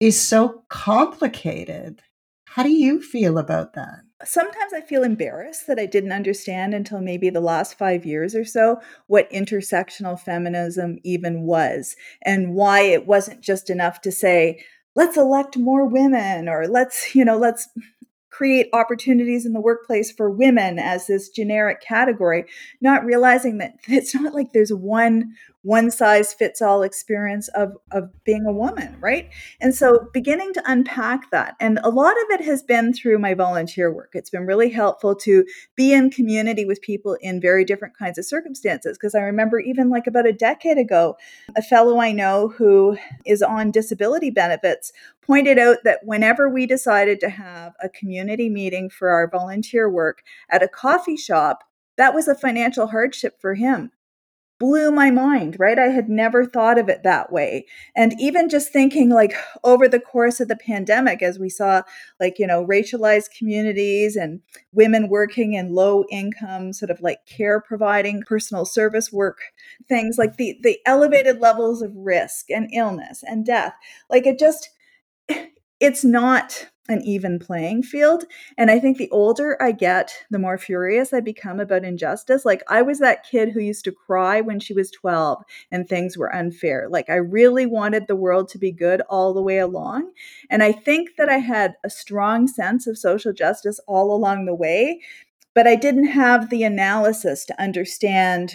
is 0.00 0.20
so 0.20 0.64
complicated. 0.68 2.02
How 2.46 2.62
do 2.62 2.70
you 2.70 3.00
feel 3.00 3.38
about 3.38 3.74
that? 3.74 4.00
Sometimes 4.24 4.72
I 4.74 4.80
feel 4.80 5.02
embarrassed 5.02 5.66
that 5.66 5.78
I 5.78 5.86
didn't 5.86 6.12
understand 6.12 6.74
until 6.74 7.00
maybe 7.00 7.30
the 7.30 7.40
last 7.40 7.78
five 7.78 8.04
years 8.04 8.34
or 8.34 8.44
so 8.44 8.80
what 9.06 9.30
intersectional 9.30 10.18
feminism 10.18 10.98
even 11.04 11.42
was 11.42 11.96
and 12.22 12.54
why 12.54 12.80
it 12.80 13.06
wasn't 13.06 13.40
just 13.40 13.70
enough 13.70 14.00
to 14.02 14.12
say, 14.12 14.62
let's 14.96 15.16
elect 15.16 15.56
more 15.56 15.86
women 15.86 16.48
or 16.48 16.66
let's, 16.66 17.14
you 17.14 17.24
know, 17.24 17.38
let's 17.38 17.68
create 18.40 18.70
opportunities 18.72 19.44
in 19.44 19.52
the 19.52 19.60
workplace 19.60 20.10
for 20.10 20.30
women 20.30 20.78
as 20.78 21.06
this 21.06 21.28
generic 21.28 21.78
category, 21.82 22.46
not 22.80 23.04
realizing 23.04 23.58
that 23.58 23.74
it's 23.86 24.14
not 24.14 24.32
like 24.32 24.54
there's 24.54 24.72
one 24.72 25.34
one 25.62 25.90
size 25.90 26.32
fits 26.32 26.62
all 26.62 26.82
experience 26.82 27.48
of 27.48 27.76
of 27.90 28.10
being 28.24 28.46
a 28.46 28.52
woman, 28.52 28.96
right? 29.00 29.30
And 29.60 29.74
so 29.74 30.08
beginning 30.12 30.54
to 30.54 30.62
unpack 30.64 31.30
that. 31.30 31.54
And 31.60 31.78
a 31.82 31.90
lot 31.90 32.12
of 32.12 32.40
it 32.40 32.44
has 32.44 32.62
been 32.62 32.94
through 32.94 33.18
my 33.18 33.34
volunteer 33.34 33.92
work. 33.92 34.10
It's 34.14 34.30
been 34.30 34.46
really 34.46 34.70
helpful 34.70 35.14
to 35.16 35.44
be 35.76 35.92
in 35.92 36.10
community 36.10 36.64
with 36.64 36.80
people 36.80 37.16
in 37.20 37.40
very 37.40 37.64
different 37.64 37.96
kinds 37.96 38.18
of 38.18 38.24
circumstances 38.24 38.96
because 38.96 39.14
I 39.14 39.20
remember 39.20 39.60
even 39.60 39.90
like 39.90 40.06
about 40.06 40.26
a 40.26 40.32
decade 40.32 40.78
ago, 40.78 41.16
a 41.56 41.62
fellow 41.62 41.98
I 41.98 42.12
know 42.12 42.48
who 42.48 42.96
is 43.26 43.42
on 43.42 43.70
disability 43.70 44.30
benefits 44.30 44.92
pointed 45.20 45.58
out 45.58 45.78
that 45.84 46.00
whenever 46.04 46.48
we 46.48 46.66
decided 46.66 47.20
to 47.20 47.28
have 47.28 47.74
a 47.82 47.88
community 47.88 48.48
meeting 48.48 48.88
for 48.88 49.10
our 49.10 49.28
volunteer 49.28 49.90
work 49.90 50.22
at 50.50 50.62
a 50.62 50.68
coffee 50.68 51.16
shop, 51.16 51.64
that 51.96 52.14
was 52.14 52.28
a 52.28 52.34
financial 52.34 52.86
hardship 52.86 53.38
for 53.40 53.54
him 53.54 53.92
blew 54.60 54.92
my 54.92 55.10
mind, 55.10 55.56
right? 55.58 55.78
I 55.78 55.86
had 55.86 56.10
never 56.10 56.44
thought 56.44 56.78
of 56.78 56.90
it 56.90 57.02
that 57.02 57.32
way. 57.32 57.66
And 57.96 58.14
even 58.20 58.50
just 58.50 58.70
thinking 58.72 59.08
like 59.08 59.32
over 59.64 59.88
the 59.88 59.98
course 59.98 60.38
of 60.38 60.48
the 60.48 60.56
pandemic, 60.56 61.22
as 61.22 61.38
we 61.38 61.48
saw 61.48 61.82
like, 62.20 62.38
you 62.38 62.46
know, 62.46 62.64
racialized 62.64 63.30
communities 63.36 64.16
and 64.16 64.40
women 64.72 65.08
working 65.08 65.54
in 65.54 65.74
low 65.74 66.04
income, 66.10 66.74
sort 66.74 66.90
of 66.90 67.00
like 67.00 67.24
care 67.26 67.60
providing 67.60 68.22
personal 68.22 68.66
service 68.66 69.10
work 69.10 69.38
things, 69.88 70.18
like 70.18 70.36
the, 70.36 70.58
the 70.62 70.78
elevated 70.84 71.40
levels 71.40 71.80
of 71.80 71.96
risk 71.96 72.50
and 72.50 72.68
illness 72.72 73.24
and 73.26 73.46
death, 73.46 73.72
like 74.10 74.26
it 74.26 74.38
just, 74.38 74.68
it's 75.80 76.04
not 76.04 76.66
an 76.90 77.00
even 77.02 77.38
playing 77.38 77.82
field. 77.82 78.24
And 78.58 78.70
I 78.70 78.80
think 78.80 78.98
the 78.98 79.10
older 79.10 79.56
I 79.62 79.72
get, 79.72 80.12
the 80.30 80.38
more 80.38 80.58
furious 80.58 81.12
I 81.12 81.20
become 81.20 81.60
about 81.60 81.84
injustice. 81.84 82.44
Like 82.44 82.62
I 82.68 82.82
was 82.82 82.98
that 82.98 83.24
kid 83.24 83.50
who 83.50 83.60
used 83.60 83.84
to 83.84 83.92
cry 83.92 84.40
when 84.40 84.58
she 84.58 84.74
was 84.74 84.90
12 84.90 85.42
and 85.70 85.88
things 85.88 86.18
were 86.18 86.34
unfair. 86.34 86.88
Like 86.90 87.08
I 87.08 87.14
really 87.14 87.64
wanted 87.64 88.06
the 88.06 88.16
world 88.16 88.48
to 88.50 88.58
be 88.58 88.72
good 88.72 89.02
all 89.08 89.32
the 89.32 89.42
way 89.42 89.58
along. 89.58 90.10
And 90.50 90.62
I 90.62 90.72
think 90.72 91.10
that 91.16 91.28
I 91.28 91.38
had 91.38 91.76
a 91.84 91.90
strong 91.90 92.48
sense 92.48 92.86
of 92.86 92.98
social 92.98 93.32
justice 93.32 93.78
all 93.86 94.12
along 94.12 94.46
the 94.46 94.54
way, 94.54 95.00
but 95.54 95.66
I 95.66 95.76
didn't 95.76 96.08
have 96.08 96.50
the 96.50 96.64
analysis 96.64 97.44
to 97.46 97.62
understand 97.62 98.54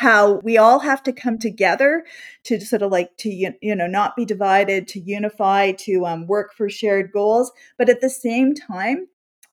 how 0.00 0.40
we 0.42 0.56
all 0.56 0.78
have 0.78 1.02
to 1.02 1.12
come 1.12 1.38
together 1.38 2.06
to 2.42 2.58
sort 2.58 2.80
of 2.80 2.90
like 2.90 3.14
to 3.18 3.28
you 3.28 3.74
know 3.74 3.86
not 3.86 4.16
be 4.16 4.24
divided 4.24 4.88
to 4.88 4.98
unify 4.98 5.72
to 5.72 6.06
um, 6.06 6.26
work 6.26 6.54
for 6.54 6.70
shared 6.70 7.12
goals. 7.12 7.52
But 7.76 7.90
at 7.90 8.00
the 8.00 8.08
same 8.08 8.54
time 8.54 9.08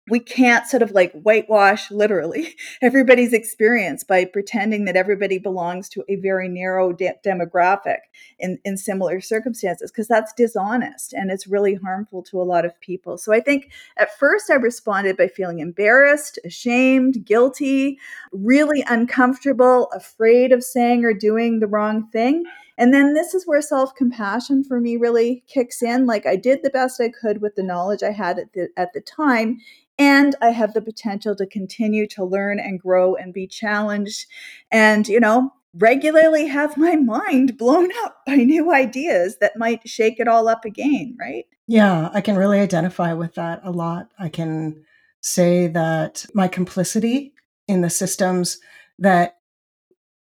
we 0.10 0.20
can't 0.20 0.68
sort 0.68 0.82
of 0.82 0.92
like 0.92 1.12
whitewash 1.14 1.92
literally 1.92 2.56
everybody's 2.82 3.34
experience 3.34 4.04
by 4.04 4.26
pretending 4.26 4.86
that 4.86 4.96
everybody 4.96 5.38
belongs 5.38 5.90
to 5.90 6.04
a 6.08 6.16
very 6.16 6.48
narrow 6.48 6.94
de- 6.94 7.14
demographic 7.26 8.00
in, 8.40 8.58
in 8.64 8.78
similar 8.78 9.20
circumstances 9.20 9.92
because 9.92 10.08
that's 10.08 10.34
dishonest 10.34 11.14
and 11.14 11.32
it's 11.32 11.48
really 11.48 11.76
harmful 11.76 12.24
to 12.24 12.42
a 12.42 12.44
lot 12.44 12.66
of 12.66 12.80
people 12.80 13.18
so 13.18 13.34
i 13.34 13.40
think 13.40 13.72
at 13.98 14.18
first 14.18 14.50
i 14.50 14.56
responded 14.56 15.18
by 15.18 15.28
feeling 15.28 15.60
embarrassed 15.60 16.40
ashamed 16.46 17.26
guilty 17.26 17.98
really 18.32 18.84
uncomfortable 18.88 19.90
afraid 19.94 20.52
of 20.52 20.64
saying 20.64 21.04
or 21.04 21.14
doing 21.14 21.60
the 21.60 21.68
wrong 21.68 22.08
thing 22.12 22.44
and 22.78 22.94
then 22.94 23.16
this 23.16 23.34
is 23.34 23.48
where 23.48 23.62
self 23.62 23.96
compassion 23.96 24.64
for 24.64 24.80
me 24.80 24.98
really 24.98 25.44
kicks 25.48 25.82
in. 25.82 26.06
Like 26.06 26.26
I 26.26 26.36
did 26.36 26.62
the 26.62 26.70
best 26.70 27.02
I 27.02 27.10
could 27.10 27.42
with 27.42 27.56
the 27.56 27.64
knowledge 27.64 28.04
I 28.04 28.12
had 28.12 28.38
at 28.38 28.54
the, 28.54 28.70
at 28.78 28.94
the 28.94 29.02
time. 29.02 29.60
And 30.00 30.36
I 30.42 30.52
have 30.52 30.74
the 30.74 30.82
potential 30.82 31.36
to 31.36 31.48
continue 31.48 32.08
to 32.10 32.24
learn 32.24 32.60
and 32.60 32.80
grow 32.80 33.16
and 33.16 33.34
be 33.34 33.48
challenged 33.48 34.28
and, 34.72 35.08
you 35.08 35.20
know, 35.20 35.52
regularly 35.74 36.48
have 36.48 36.78
my 36.78 36.96
mind 36.96 37.58
blown 37.58 37.90
up 38.04 38.18
by 38.26 38.36
new 38.36 38.74
ideas 38.74 39.38
that 39.42 39.58
might 39.58 39.88
shake 39.88 40.20
it 40.20 40.28
all 40.28 40.48
up 40.48 40.66
again, 40.66 41.16
right? 41.20 41.46
Yeah, 41.68 42.10
I 42.14 42.22
can 42.22 42.38
really 42.38 42.60
identify 42.60 43.14
with 43.14 43.36
that 43.36 43.62
a 43.64 43.72
lot. 43.72 44.10
I 44.18 44.30
can 44.30 44.84
say 45.22 45.68
that 45.68 46.26
my 46.34 46.48
complicity 46.48 47.34
in 47.68 47.82
the 47.82 47.90
systems 47.90 48.60
that 49.00 49.38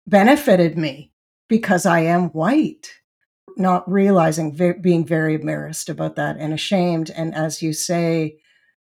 benefited 0.07 0.79
me 0.79 1.13
because 1.49 1.85
I 1.87 2.01
am 2.01 2.31
white, 2.31 2.91
not 3.57 3.91
realizing, 3.91 4.57
being 4.81 5.07
very 5.07 5.35
embarrassed 5.35 5.89
about 5.89 6.17
that 6.17 6.37
and 6.39 6.53
ashamed. 6.53 7.11
And 7.11 7.35
as 7.35 7.63
you 7.63 7.73
say, 7.73 8.39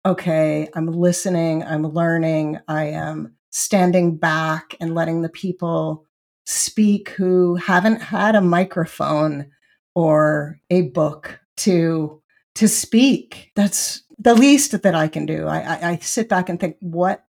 okay, 0.05 0.69
I'm 0.75 0.87
listening, 0.87 1.63
I'm 1.65 1.87
learning, 1.87 2.59
I 2.69 2.87
am 2.87 3.35
standing 3.51 4.17
back 4.17 4.75
and 4.81 4.95
letting 4.95 5.23
the 5.23 5.29
people 5.29 6.07
speak 6.47 7.11
who 7.11 7.57
haven't 7.57 8.01
had 8.01 8.35
a 8.35 8.41
microphone 8.41 9.51
or 9.95 10.61
a 10.71 10.83
book 10.83 11.41
to 11.59 12.23
to 12.55 12.69
speak. 12.69 13.53
That's 13.55 14.03
the 14.19 14.35
least 14.35 14.83
that 14.83 14.95
I 14.95 15.09
can 15.09 15.27
do. 15.27 15.47
I, 15.47 15.59
I, 15.59 15.91
I 15.91 15.97
sit 15.99 16.29
back 16.29 16.49
and 16.49 16.59
think, 16.59 16.77
what 16.81 17.25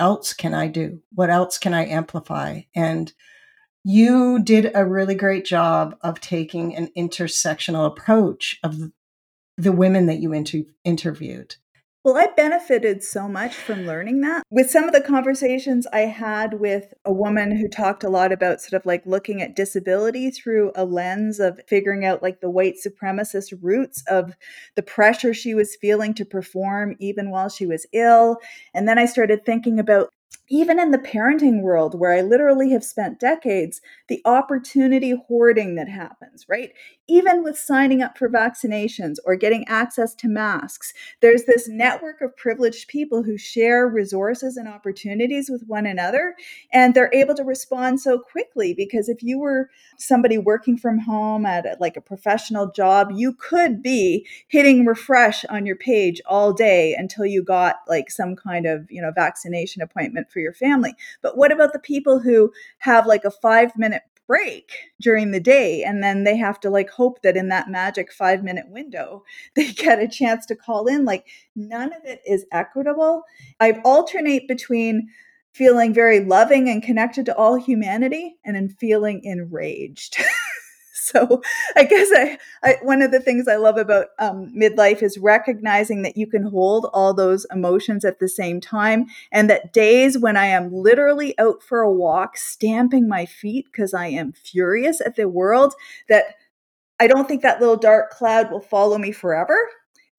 else 0.00 0.32
can 0.32 0.52
I 0.52 0.66
do? 0.66 1.00
What 1.12 1.30
else 1.30 1.58
can 1.58 1.72
I 1.74 1.86
amplify? 1.86 2.62
And 2.74 3.12
you 3.84 4.42
did 4.42 4.72
a 4.74 4.84
really 4.84 5.14
great 5.14 5.44
job 5.44 5.96
of 6.00 6.20
taking 6.20 6.74
an 6.74 6.88
intersectional 6.96 7.86
approach 7.86 8.58
of 8.64 8.76
the 9.56 9.72
women 9.72 10.06
that 10.06 10.18
you 10.18 10.32
inter- 10.32 10.64
interviewed. 10.84 11.56
Well, 12.04 12.18
I 12.18 12.26
benefited 12.36 13.02
so 13.02 13.28
much 13.28 13.54
from 13.54 13.86
learning 13.86 14.20
that. 14.20 14.42
With 14.50 14.70
some 14.70 14.84
of 14.84 14.92
the 14.92 15.00
conversations 15.00 15.86
I 15.90 16.00
had 16.00 16.60
with 16.60 16.92
a 17.06 17.12
woman 17.14 17.56
who 17.56 17.66
talked 17.66 18.04
a 18.04 18.10
lot 18.10 18.30
about 18.30 18.60
sort 18.60 18.78
of 18.78 18.84
like 18.84 19.06
looking 19.06 19.40
at 19.40 19.56
disability 19.56 20.30
through 20.30 20.72
a 20.74 20.84
lens 20.84 21.40
of 21.40 21.62
figuring 21.66 22.04
out 22.04 22.22
like 22.22 22.42
the 22.42 22.50
white 22.50 22.74
supremacist 22.74 23.58
roots 23.62 24.04
of 24.06 24.36
the 24.74 24.82
pressure 24.82 25.32
she 25.32 25.54
was 25.54 25.76
feeling 25.80 26.12
to 26.12 26.26
perform 26.26 26.94
even 26.98 27.30
while 27.30 27.48
she 27.48 27.64
was 27.64 27.86
ill. 27.94 28.36
And 28.74 28.86
then 28.86 28.98
I 28.98 29.06
started 29.06 29.46
thinking 29.46 29.78
about 29.78 30.10
even 30.48 30.78
in 30.78 30.90
the 30.90 30.98
parenting 30.98 31.62
world 31.62 31.98
where 31.98 32.12
I 32.12 32.20
literally 32.20 32.70
have 32.72 32.84
spent 32.84 33.18
decades, 33.18 33.80
the 34.08 34.20
opportunity 34.26 35.14
hoarding 35.26 35.74
that 35.76 35.88
happens, 35.88 36.46
right? 36.48 36.72
Even 37.08 37.42
with 37.42 37.58
signing 37.58 38.02
up 38.02 38.18
for 38.18 38.28
vaccinations 38.28 39.16
or 39.24 39.36
getting 39.36 39.66
access 39.68 40.14
to 40.16 40.28
masks, 40.28 40.92
there's 41.20 41.44
this 41.44 41.66
network 41.68 42.20
of 42.20 42.36
privileged 42.36 42.88
people 42.88 43.22
who 43.22 43.38
share 43.38 43.86
resources 43.86 44.56
and 44.56 44.68
opportunities 44.68 45.48
with 45.48 45.62
one 45.66 45.86
another. 45.86 46.34
And 46.72 46.94
they're 46.94 47.12
able 47.14 47.34
to 47.36 47.44
respond 47.44 48.00
so 48.00 48.18
quickly 48.18 48.74
because 48.74 49.08
if 49.08 49.22
you 49.22 49.38
were 49.38 49.70
somebody 49.96 50.36
working 50.36 50.76
from 50.76 50.98
home 50.98 51.46
at 51.46 51.64
a, 51.64 51.76
like 51.80 51.96
a 51.96 52.02
professional 52.02 52.70
job, 52.70 53.10
you 53.14 53.32
could 53.32 53.82
be 53.82 54.26
hitting 54.48 54.84
refresh 54.84 55.44
on 55.46 55.64
your 55.64 55.76
page 55.76 56.20
all 56.26 56.52
day 56.52 56.94
until 56.94 57.24
you 57.24 57.42
got 57.42 57.76
like 57.88 58.10
some 58.10 58.36
kind 58.36 58.66
of, 58.66 58.90
you 58.90 59.00
know, 59.00 59.12
vaccination 59.14 59.80
appointment 59.80 60.30
for 60.34 60.40
your 60.40 60.52
family. 60.52 60.94
But 61.22 61.38
what 61.38 61.52
about 61.52 61.72
the 61.72 61.78
people 61.78 62.18
who 62.18 62.52
have 62.78 63.06
like 63.06 63.24
a 63.24 63.30
five 63.30 63.72
minute 63.78 64.02
break 64.26 64.72
during 65.00 65.30
the 65.30 65.40
day 65.40 65.82
and 65.82 66.02
then 66.02 66.24
they 66.24 66.36
have 66.36 66.58
to 66.60 66.70
like 66.70 66.90
hope 66.90 67.22
that 67.22 67.36
in 67.36 67.48
that 67.48 67.68
magic 67.68 68.12
5 68.12 68.42
minute 68.42 68.68
window 68.68 69.22
they 69.54 69.72
get 69.72 70.02
a 70.02 70.08
chance 70.08 70.46
to 70.46 70.56
call 70.56 70.86
in? 70.86 71.04
Like 71.04 71.26
none 71.54 71.92
of 71.92 72.04
it 72.04 72.20
is 72.26 72.46
equitable. 72.52 73.22
I 73.60 73.80
alternate 73.84 74.48
between 74.48 75.08
feeling 75.52 75.94
very 75.94 76.20
loving 76.20 76.68
and 76.68 76.82
connected 76.82 77.24
to 77.26 77.36
all 77.36 77.54
humanity 77.54 78.36
and 78.44 78.56
then 78.56 78.68
feeling 78.68 79.22
enraged 79.22 80.16
so 81.04 81.42
I 81.76 81.84
guess 81.84 82.08
I, 82.12 82.38
I, 82.62 82.76
one 82.82 83.02
of 83.02 83.10
the 83.10 83.20
things 83.20 83.46
I 83.48 83.56
love 83.56 83.76
about 83.76 84.06
um, 84.18 84.52
midlife 84.56 85.02
is 85.02 85.18
recognizing 85.18 86.02
that 86.02 86.16
you 86.16 86.26
can 86.26 86.44
hold 86.44 86.88
all 86.92 87.14
those 87.14 87.46
emotions 87.52 88.04
at 88.04 88.18
the 88.18 88.28
same 88.28 88.60
time, 88.60 89.06
and 89.30 89.50
that 89.50 89.72
days 89.72 90.18
when 90.18 90.36
I 90.36 90.46
am 90.46 90.72
literally 90.72 91.38
out 91.38 91.62
for 91.62 91.80
a 91.80 91.92
walk, 91.92 92.36
stamping 92.36 93.08
my 93.08 93.26
feet 93.26 93.66
because 93.70 93.94
I 93.94 94.06
am 94.06 94.32
furious 94.32 95.00
at 95.00 95.16
the 95.16 95.28
world, 95.28 95.74
that 96.08 96.36
I 96.98 97.06
don't 97.06 97.26
think 97.26 97.42
that 97.42 97.60
little 97.60 97.76
dark 97.76 98.10
cloud 98.10 98.50
will 98.50 98.60
follow 98.60 98.98
me 98.98 99.12
forever. 99.12 99.56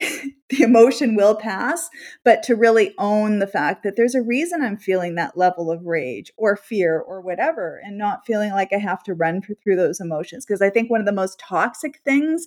the 0.00 0.62
emotion 0.62 1.16
will 1.16 1.34
pass, 1.34 1.88
but 2.24 2.42
to 2.44 2.54
really 2.54 2.94
own 2.98 3.38
the 3.38 3.46
fact 3.46 3.82
that 3.82 3.96
there's 3.96 4.14
a 4.14 4.22
reason 4.22 4.62
I'm 4.62 4.76
feeling 4.76 5.14
that 5.14 5.36
level 5.36 5.70
of 5.70 5.86
rage 5.86 6.32
or 6.36 6.56
fear 6.56 6.98
or 6.98 7.20
whatever, 7.20 7.80
and 7.84 7.98
not 7.98 8.26
feeling 8.26 8.52
like 8.52 8.72
I 8.72 8.78
have 8.78 9.02
to 9.04 9.14
run 9.14 9.40
through 9.42 9.76
those 9.76 10.00
emotions. 10.00 10.44
Because 10.44 10.62
I 10.62 10.70
think 10.70 10.90
one 10.90 11.00
of 11.00 11.06
the 11.06 11.12
most 11.12 11.38
toxic 11.38 12.00
things 12.04 12.46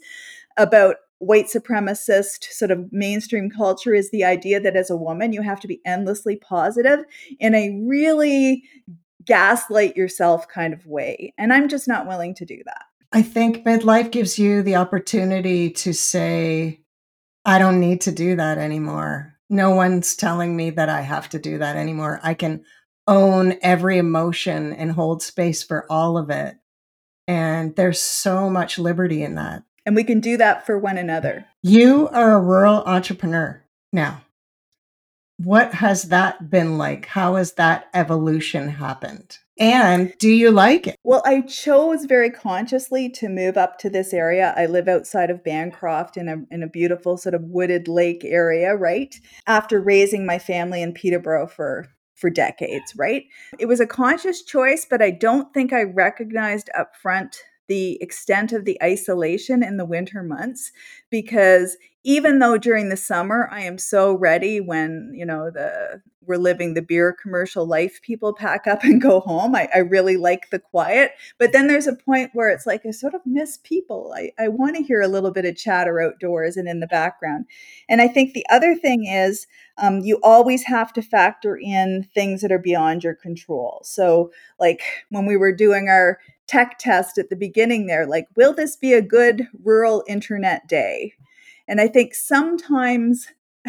about 0.57 0.97
white 1.19 1.47
supremacist 1.47 2.45
sort 2.45 2.71
of 2.71 2.91
mainstream 2.91 3.49
culture 3.49 3.93
is 3.93 4.09
the 4.11 4.23
idea 4.23 4.59
that 4.59 4.75
as 4.75 4.89
a 4.89 4.95
woman, 4.95 5.33
you 5.33 5.41
have 5.41 5.59
to 5.59 5.67
be 5.67 5.81
endlessly 5.85 6.35
positive 6.35 7.03
in 7.39 7.53
a 7.53 7.81
really 7.85 8.63
gaslight 9.25 9.97
yourself 9.97 10.47
kind 10.47 10.73
of 10.73 10.85
way. 10.85 11.33
And 11.37 11.53
I'm 11.53 11.67
just 11.67 11.87
not 11.87 12.07
willing 12.07 12.33
to 12.35 12.45
do 12.45 12.61
that. 12.65 12.85
I 13.11 13.21
think 13.21 13.65
midlife 13.65 14.11
gives 14.11 14.39
you 14.39 14.61
the 14.61 14.75
opportunity 14.75 15.71
to 15.71 15.93
say, 15.93 16.81
I 17.45 17.59
don't 17.59 17.79
need 17.79 18.01
to 18.01 18.11
do 18.11 18.35
that 18.35 18.57
anymore. 18.57 19.35
No 19.49 19.71
one's 19.71 20.15
telling 20.15 20.55
me 20.55 20.69
that 20.71 20.89
I 20.89 21.01
have 21.01 21.29
to 21.29 21.39
do 21.39 21.57
that 21.57 21.75
anymore. 21.75 22.19
I 22.21 22.33
can 22.33 22.63
own 23.07 23.55
every 23.61 23.97
emotion 23.97 24.73
and 24.73 24.91
hold 24.91 25.23
space 25.23 25.63
for 25.63 25.85
all 25.91 26.17
of 26.17 26.29
it. 26.29 26.57
And 27.27 27.75
there's 27.75 27.99
so 27.99 28.49
much 28.49 28.77
liberty 28.77 29.23
in 29.23 29.35
that. 29.35 29.63
And 29.85 29.95
we 29.95 30.03
can 30.03 30.19
do 30.19 30.37
that 30.37 30.65
for 30.65 30.77
one 30.77 30.97
another. 30.97 31.45
You 31.63 32.07
are 32.09 32.33
a 32.33 32.41
rural 32.41 32.83
entrepreneur 32.85 33.63
now. 33.91 34.21
What 35.37 35.75
has 35.75 36.03
that 36.03 36.49
been 36.49 36.77
like? 36.77 37.07
How 37.07 37.35
has 37.35 37.53
that 37.53 37.87
evolution 37.93 38.69
happened? 38.69 39.39
And 39.59 40.13
do 40.19 40.29
you 40.29 40.51
like 40.51 40.87
it? 40.87 40.95
Well, 41.03 41.21
I 41.25 41.41
chose 41.41 42.05
very 42.05 42.29
consciously 42.29 43.09
to 43.09 43.27
move 43.27 43.57
up 43.57 43.77
to 43.79 43.89
this 43.89 44.13
area. 44.13 44.53
I 44.55 44.65
live 44.67 44.87
outside 44.87 45.29
of 45.29 45.43
Bancroft 45.43 46.15
in 46.15 46.29
a 46.29 46.37
in 46.49 46.63
a 46.63 46.67
beautiful 46.67 47.17
sort 47.17 47.35
of 47.35 47.43
wooded 47.43 47.89
lake 47.89 48.23
area, 48.23 48.75
right? 48.75 49.13
After 49.45 49.81
raising 49.81 50.25
my 50.25 50.39
family 50.39 50.81
in 50.81 50.93
Peterborough 50.93 51.47
for 51.47 51.87
for 52.15 52.29
decades, 52.29 52.93
right? 52.97 53.23
It 53.59 53.65
was 53.65 53.79
a 53.79 53.87
conscious 53.87 54.43
choice, 54.43 54.85
but 54.89 55.01
I 55.01 55.11
don't 55.11 55.53
think 55.53 55.73
I 55.73 55.83
recognized 55.83 56.69
up 56.77 56.95
front 56.95 57.43
the 57.69 58.01
extent 58.01 58.51
of 58.51 58.65
the 58.65 58.77
isolation 58.83 59.63
in 59.63 59.77
the 59.77 59.85
winter 59.85 60.21
months 60.21 60.73
because 61.09 61.77
even 62.03 62.39
though 62.39 62.57
during 62.57 62.89
the 62.89 62.97
summer 62.97 63.47
I 63.51 63.61
am 63.61 63.77
so 63.77 64.13
ready 64.13 64.59
when, 64.59 65.13
you 65.15 65.25
know, 65.25 65.49
the 65.49 66.01
we're 66.29 66.37
living 66.37 66.75
the 66.75 66.81
beer 66.81 67.11
commercial 67.11 67.65
life 67.65 67.99
people 68.03 68.33
pack 68.33 68.67
up 68.67 68.83
and 68.83 69.01
go 69.01 69.19
home. 69.19 69.55
I, 69.55 69.67
I 69.73 69.79
really 69.79 70.15
like 70.15 70.51
the 70.51 70.59
quiet. 70.59 71.11
But 71.39 71.51
then 71.51 71.67
there's 71.67 71.87
a 71.87 71.95
point 71.95 72.29
where 72.33 72.49
it's 72.49 72.67
like 72.67 72.85
I 72.85 72.91
sort 72.91 73.15
of 73.15 73.21
miss 73.25 73.57
people. 73.57 74.13
I, 74.15 74.31
I 74.37 74.47
want 74.47 74.75
to 74.75 74.83
hear 74.83 75.01
a 75.01 75.07
little 75.07 75.31
bit 75.31 75.45
of 75.45 75.57
chatter 75.57 75.99
outdoors 75.99 76.55
and 76.55 76.69
in 76.69 76.79
the 76.79 76.87
background. 76.87 77.45
And 77.89 77.99
I 77.99 78.07
think 78.07 78.33
the 78.33 78.45
other 78.51 78.75
thing 78.75 79.05
is 79.05 79.47
um, 79.79 80.01
you 80.01 80.19
always 80.21 80.63
have 80.63 80.93
to 80.93 81.01
factor 81.01 81.57
in 81.57 82.07
things 82.13 82.41
that 82.41 82.51
are 82.51 82.59
beyond 82.59 83.03
your 83.03 83.15
control. 83.15 83.81
So, 83.83 84.31
like 84.59 84.81
when 85.09 85.25
we 85.25 85.35
were 85.35 85.51
doing 85.51 85.87
our 85.87 86.19
tech 86.49 86.79
test 86.79 87.19
at 87.19 87.29
the 87.29 87.35
beginning 87.35 87.85
there, 87.85 88.07
like, 88.07 88.27
will 88.35 88.53
this 88.53 88.75
be 88.75 88.93
a 88.93 89.01
good 89.01 89.47
rural 89.63 90.03
internet 90.07 90.67
day? 90.67 91.13
And 91.67 91.79
I 91.79 91.87
think 91.87 92.15
sometimes 92.15 93.27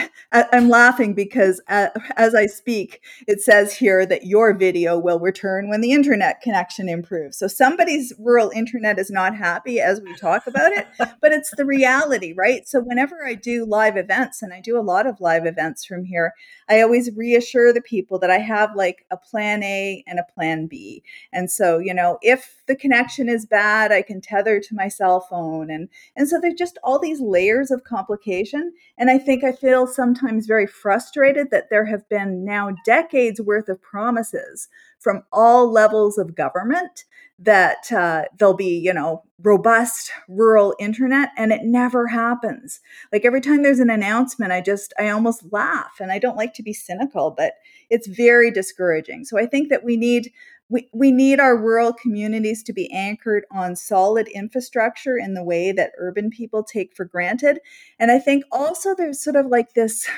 I'm 0.32 0.68
laughing 0.68 1.14
because 1.14 1.60
uh, 1.68 1.88
as 2.16 2.34
I 2.34 2.46
speak, 2.46 3.02
it 3.26 3.40
says 3.40 3.76
here 3.76 4.06
that 4.06 4.26
your 4.26 4.54
video 4.54 4.98
will 4.98 5.20
return 5.20 5.68
when 5.68 5.80
the 5.80 5.92
internet 5.92 6.40
connection 6.40 6.88
improves. 6.88 7.38
So 7.38 7.48
somebody's 7.48 8.12
rural 8.18 8.50
internet 8.50 8.98
is 8.98 9.10
not 9.10 9.36
happy 9.36 9.80
as 9.80 10.00
we 10.00 10.14
talk 10.16 10.46
about 10.46 10.72
it, 10.72 10.86
but 10.98 11.32
it's 11.32 11.54
the 11.56 11.64
reality, 11.64 12.32
right? 12.36 12.66
So 12.68 12.80
whenever 12.80 13.24
I 13.24 13.34
do 13.34 13.64
live 13.64 13.96
events, 13.96 14.42
and 14.42 14.52
I 14.52 14.60
do 14.60 14.78
a 14.78 14.82
lot 14.82 15.06
of 15.06 15.20
live 15.20 15.46
events 15.46 15.84
from 15.84 16.04
here, 16.04 16.34
I 16.68 16.80
always 16.80 17.10
reassure 17.16 17.72
the 17.72 17.80
people 17.80 18.18
that 18.20 18.30
I 18.30 18.38
have 18.38 18.76
like 18.76 19.04
a 19.10 19.16
plan 19.16 19.62
A 19.62 20.04
and 20.06 20.18
a 20.18 20.26
plan 20.34 20.66
B. 20.66 21.02
And 21.32 21.50
so, 21.50 21.78
you 21.78 21.92
know, 21.92 22.18
if 22.22 22.62
the 22.66 22.76
connection 22.76 23.28
is 23.28 23.46
bad, 23.46 23.90
I 23.90 24.02
can 24.02 24.20
tether 24.20 24.60
to 24.60 24.74
my 24.74 24.88
cell 24.88 25.20
phone. 25.20 25.70
And, 25.70 25.88
and 26.16 26.28
so 26.28 26.40
there's 26.40 26.54
just 26.54 26.78
all 26.84 26.98
these 26.98 27.20
layers 27.20 27.70
of 27.70 27.84
complication. 27.84 28.72
And 28.96 29.10
I 29.10 29.18
think 29.18 29.42
I 29.42 29.52
feel 29.52 29.86
sometimes 29.90 30.46
very 30.46 30.66
frustrated 30.66 31.50
that 31.50 31.70
there 31.70 31.84
have 31.86 32.08
been 32.08 32.44
now 32.44 32.70
decades 32.84 33.40
worth 33.40 33.68
of 33.68 33.82
promises 33.82 34.68
from 34.98 35.22
all 35.32 35.70
levels 35.70 36.18
of 36.18 36.34
government 36.34 37.04
that 37.38 37.90
uh, 37.90 38.24
there'll 38.38 38.54
be, 38.54 38.78
you 38.78 38.92
know, 38.92 39.22
robust 39.42 40.10
rural 40.28 40.74
internet, 40.78 41.30
and 41.38 41.52
it 41.52 41.62
never 41.64 42.06
happens. 42.06 42.80
Like 43.12 43.24
every 43.24 43.40
time 43.40 43.62
there's 43.62 43.80
an 43.80 43.88
announcement, 43.88 44.52
I 44.52 44.60
just, 44.60 44.92
I 44.98 45.08
almost 45.08 45.50
laugh, 45.50 46.00
and 46.00 46.12
I 46.12 46.18
don't 46.18 46.36
like 46.36 46.52
to 46.54 46.62
be 46.62 46.74
cynical, 46.74 47.30
but 47.30 47.54
it's 47.88 48.06
very 48.06 48.50
discouraging. 48.50 49.24
So 49.24 49.38
I 49.38 49.46
think 49.46 49.70
that 49.70 49.84
we 49.84 49.96
need 49.96 50.32
we, 50.70 50.88
we 50.94 51.10
need 51.10 51.40
our 51.40 51.56
rural 51.56 51.92
communities 51.92 52.62
to 52.62 52.72
be 52.72 52.90
anchored 52.92 53.44
on 53.50 53.76
solid 53.76 54.28
infrastructure 54.28 55.18
in 55.18 55.34
the 55.34 55.44
way 55.44 55.72
that 55.72 55.92
urban 55.98 56.30
people 56.30 56.62
take 56.62 56.94
for 56.94 57.04
granted. 57.04 57.58
And 57.98 58.10
I 58.10 58.18
think 58.18 58.44
also 58.52 58.94
there's 58.94 59.22
sort 59.22 59.36
of 59.36 59.46
like 59.46 59.74
this 59.74 60.08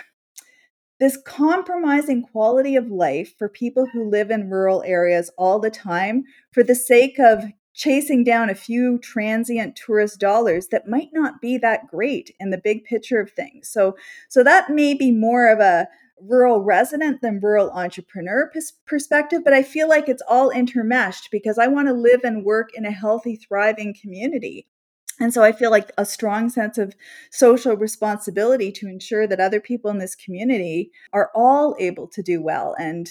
this 1.01 1.19
compromising 1.27 2.23
quality 2.23 2.77
of 2.77 2.93
life 2.93 3.37
for 3.37 3.49
people 3.49 3.87
who 3.93 4.09
live 4.09 4.31
in 4.31 4.49
rural 4.49 4.85
areas 4.85 5.33
all 5.37 5.59
the 5.59 5.71
time 5.71 6.23
for 6.53 6.62
the 6.62 6.77
sake 6.77 7.19
of 7.19 7.43
chasing 7.75 8.23
down 8.23 8.49
a 8.49 8.55
few 8.55 8.99
transient 8.99 9.75
tourist 9.75 10.21
dollars 10.21 10.69
that 10.69 10.87
might 10.87 11.09
not 11.12 11.41
be 11.41 11.59
that 11.59 11.88
great 11.88 12.33
in 12.38 12.51
the 12.51 12.61
big 12.62 12.85
picture 12.85 13.19
of 13.19 13.33
things. 13.33 13.69
So 13.69 13.97
so 14.29 14.45
that 14.45 14.71
may 14.71 14.95
be 14.95 15.11
more 15.11 15.51
of 15.51 15.59
a 15.59 15.88
rural 16.20 16.61
resident 16.61 17.20
than 17.20 17.40
rural 17.40 17.70
entrepreneur 17.70 18.51
perspective, 18.87 19.42
but 19.44 19.53
I 19.53 19.62
feel 19.62 19.88
like 19.88 20.09
it's 20.09 20.22
all 20.29 20.51
intermeshed 20.51 21.31
because 21.31 21.59
I 21.59 21.66
want 21.66 21.88
to 21.88 21.94
live 21.94 22.20
and 22.25 22.44
work 22.44 22.70
in 22.75 22.85
a 22.85 22.90
healthy, 22.90 23.37
thriving 23.37 23.94
community. 24.01 24.66
And 25.20 25.33
so 25.33 25.42
I 25.42 25.53
feel 25.53 25.70
like 25.70 25.90
a 25.98 26.07
strong 26.07 26.48
sense 26.48 26.79
of 26.79 26.94
social 27.31 27.77
responsibility 27.77 28.72
to 28.72 28.88
ensure 28.88 29.27
that 29.27 29.40
other 29.40 29.61
people 29.61 29.90
in 29.90 29.98
this 29.98 30.14
community 30.14 30.90
are 31.12 31.31
all 31.35 31.77
able 31.79 32.09
to 32.09 32.22
do 32.22 32.42
well. 32.42 32.75
And 32.79 33.11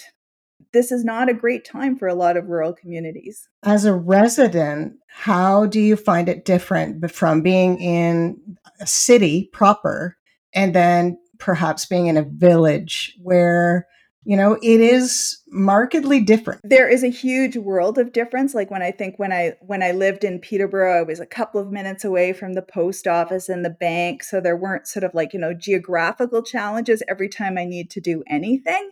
this 0.74 0.92
is 0.92 1.04
not 1.04 1.30
a 1.30 1.34
great 1.34 1.66
time 1.66 1.98
for 1.98 2.08
a 2.08 2.16
lot 2.16 2.38
of 2.38 2.48
rural 2.48 2.74
communities. 2.74 3.48
As 3.64 3.86
a 3.86 3.94
resident, 3.94 4.94
how 5.08 5.66
do 5.66 5.80
you 5.80 5.96
find 5.96 6.30
it 6.30 6.46
different 6.46 7.12
from 7.12 7.42
being 7.42 7.80
in 7.80 8.58
a 8.80 8.88
city 8.88 9.50
proper 9.54 10.18
and 10.54 10.74
then 10.74 11.18
perhaps 11.42 11.86
being 11.86 12.06
in 12.06 12.16
a 12.16 12.24
village 12.24 13.18
where 13.22 13.88
you 14.24 14.38
know 14.38 14.54
it 14.62 14.80
is 14.80 15.42
markedly 15.50 16.22
different. 16.22 16.62
There 16.64 16.88
is 16.88 17.04
a 17.04 17.10
huge 17.10 17.58
world 17.58 17.98
of 17.98 18.14
difference. 18.14 18.54
Like 18.54 18.70
when 18.70 18.84
i 18.84 18.92
think 18.92 19.18
when 19.18 19.34
i 19.34 19.54
when 19.62 19.82
i 19.82 19.92
lived 19.92 20.24
in 20.24 20.40
peterborough 20.40 21.00
i 21.00 21.02
was 21.02 21.20
a 21.20 21.26
couple 21.26 21.60
of 21.60 21.72
minutes 21.72 22.06
away 22.06 22.32
from 22.32 22.54
the 22.54 22.62
post 22.62 23.08
office 23.08 23.50
and 23.50 23.66
the 23.66 23.72
bank. 23.72 24.24
So 24.24 24.40
there 24.40 24.56
weren't 24.56 24.88
sort 24.88 25.04
of 25.04 25.16
like 25.16 25.34
you 25.34 25.40
know 25.40 25.54
geographical 25.54 26.44
challenges 26.44 27.02
every 27.10 27.28
time 27.28 27.58
i 27.58 27.66
need 27.66 27.90
to 27.90 28.00
do 28.00 28.24
anything 28.28 28.92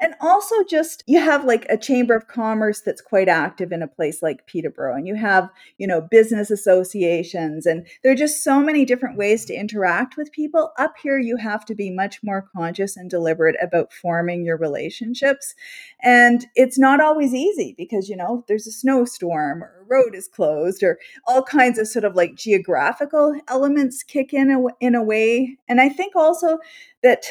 and 0.00 0.14
also 0.20 0.62
just 0.64 1.02
you 1.06 1.20
have 1.20 1.44
like 1.44 1.66
a 1.68 1.76
chamber 1.76 2.14
of 2.14 2.28
commerce 2.28 2.80
that's 2.80 3.00
quite 3.00 3.28
active 3.28 3.72
in 3.72 3.82
a 3.82 3.88
place 3.88 4.22
like 4.22 4.46
Peterborough 4.46 4.94
and 4.94 5.06
you 5.06 5.16
have, 5.16 5.50
you 5.78 5.86
know, 5.86 6.00
business 6.00 6.50
associations 6.50 7.66
and 7.66 7.86
there 8.02 8.12
are 8.12 8.16
just 8.16 8.44
so 8.44 8.60
many 8.60 8.84
different 8.84 9.16
ways 9.16 9.44
to 9.46 9.54
interact 9.54 10.16
with 10.16 10.32
people. 10.32 10.72
Up 10.78 10.94
here 11.02 11.18
you 11.18 11.36
have 11.36 11.64
to 11.66 11.74
be 11.74 11.90
much 11.90 12.22
more 12.22 12.48
conscious 12.56 12.96
and 12.96 13.10
deliberate 13.10 13.56
about 13.60 13.92
forming 13.92 14.44
your 14.44 14.56
relationships. 14.56 15.54
And 16.02 16.46
it's 16.54 16.78
not 16.78 17.00
always 17.00 17.34
easy 17.34 17.74
because, 17.76 18.08
you 18.08 18.16
know, 18.16 18.44
there's 18.46 18.66
a 18.66 18.72
snowstorm 18.72 19.64
or 19.64 19.80
a 19.80 19.84
road 19.84 20.14
is 20.14 20.28
closed 20.28 20.82
or 20.82 20.98
all 21.26 21.42
kinds 21.42 21.78
of 21.78 21.88
sort 21.88 22.04
of 22.04 22.14
like 22.14 22.36
geographical 22.36 23.34
elements 23.48 24.02
kick 24.02 24.32
in 24.32 24.68
in 24.80 24.94
a 24.94 25.02
way. 25.02 25.58
And 25.68 25.80
I 25.80 25.88
think 25.88 26.14
also 26.14 26.58
that 27.02 27.24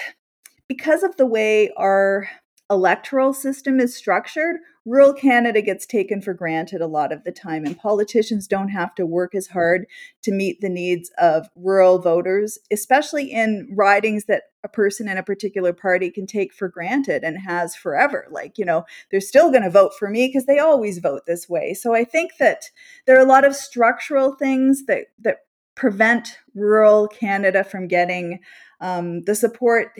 because 0.67 1.03
of 1.03 1.15
the 1.15 1.25
way 1.25 1.71
our 1.77 2.27
electoral 2.69 3.33
system 3.33 3.79
is 3.79 3.95
structured, 3.95 4.57
rural 4.85 5.13
Canada 5.13 5.61
gets 5.61 5.85
taken 5.85 6.21
for 6.21 6.33
granted 6.33 6.81
a 6.81 6.87
lot 6.87 7.11
of 7.11 7.23
the 7.23 7.31
time, 7.31 7.65
and 7.65 7.77
politicians 7.77 8.47
don't 8.47 8.69
have 8.69 8.93
to 8.95 9.05
work 9.05 9.35
as 9.35 9.47
hard 9.47 9.85
to 10.23 10.31
meet 10.31 10.59
the 10.61 10.69
needs 10.69 11.11
of 11.17 11.47
rural 11.55 11.99
voters, 11.99 12.57
especially 12.71 13.31
in 13.31 13.69
ridings 13.75 14.25
that 14.25 14.43
a 14.63 14.69
person 14.69 15.07
in 15.07 15.17
a 15.17 15.23
particular 15.23 15.71
party 15.71 16.09
can 16.09 16.25
take 16.25 16.53
for 16.53 16.67
granted 16.67 17.23
and 17.23 17.37
has 17.39 17.75
forever. 17.75 18.27
Like, 18.29 18.57
you 18.57 18.65
know, 18.65 18.85
they're 19.11 19.21
still 19.21 19.49
going 19.49 19.63
to 19.63 19.69
vote 19.69 19.93
for 19.97 20.09
me 20.09 20.27
because 20.27 20.45
they 20.45 20.59
always 20.59 20.99
vote 20.99 21.25
this 21.25 21.47
way. 21.47 21.73
So 21.73 21.93
I 21.93 22.03
think 22.03 22.33
that 22.39 22.65
there 23.05 23.17
are 23.17 23.25
a 23.25 23.29
lot 23.29 23.45
of 23.45 23.55
structural 23.55 24.35
things 24.35 24.85
that 24.85 25.07
that 25.19 25.39
prevent 25.75 26.39
rural 26.55 27.07
Canada 27.07 27.63
from 27.63 27.87
getting 27.87 28.39
um, 28.81 29.21
the 29.21 29.35
support 29.35 29.91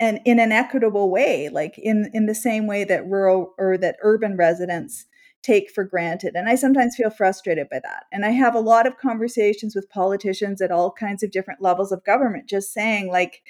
and 0.00 0.20
in 0.24 0.38
an 0.38 0.52
equitable 0.52 1.10
way 1.10 1.48
like 1.48 1.78
in 1.78 2.10
in 2.12 2.26
the 2.26 2.34
same 2.34 2.66
way 2.66 2.84
that 2.84 3.06
rural 3.06 3.54
or 3.58 3.76
that 3.76 3.96
urban 4.02 4.36
residents 4.36 5.06
take 5.42 5.70
for 5.70 5.84
granted 5.84 6.34
and 6.34 6.48
i 6.48 6.54
sometimes 6.54 6.96
feel 6.96 7.10
frustrated 7.10 7.68
by 7.68 7.78
that 7.82 8.04
and 8.12 8.24
i 8.24 8.30
have 8.30 8.54
a 8.54 8.60
lot 8.60 8.86
of 8.86 8.98
conversations 8.98 9.74
with 9.74 9.90
politicians 9.90 10.60
at 10.60 10.70
all 10.70 10.92
kinds 10.92 11.22
of 11.22 11.30
different 11.30 11.62
levels 11.62 11.92
of 11.92 12.04
government 12.04 12.48
just 12.48 12.72
saying 12.72 13.08
like 13.10 13.42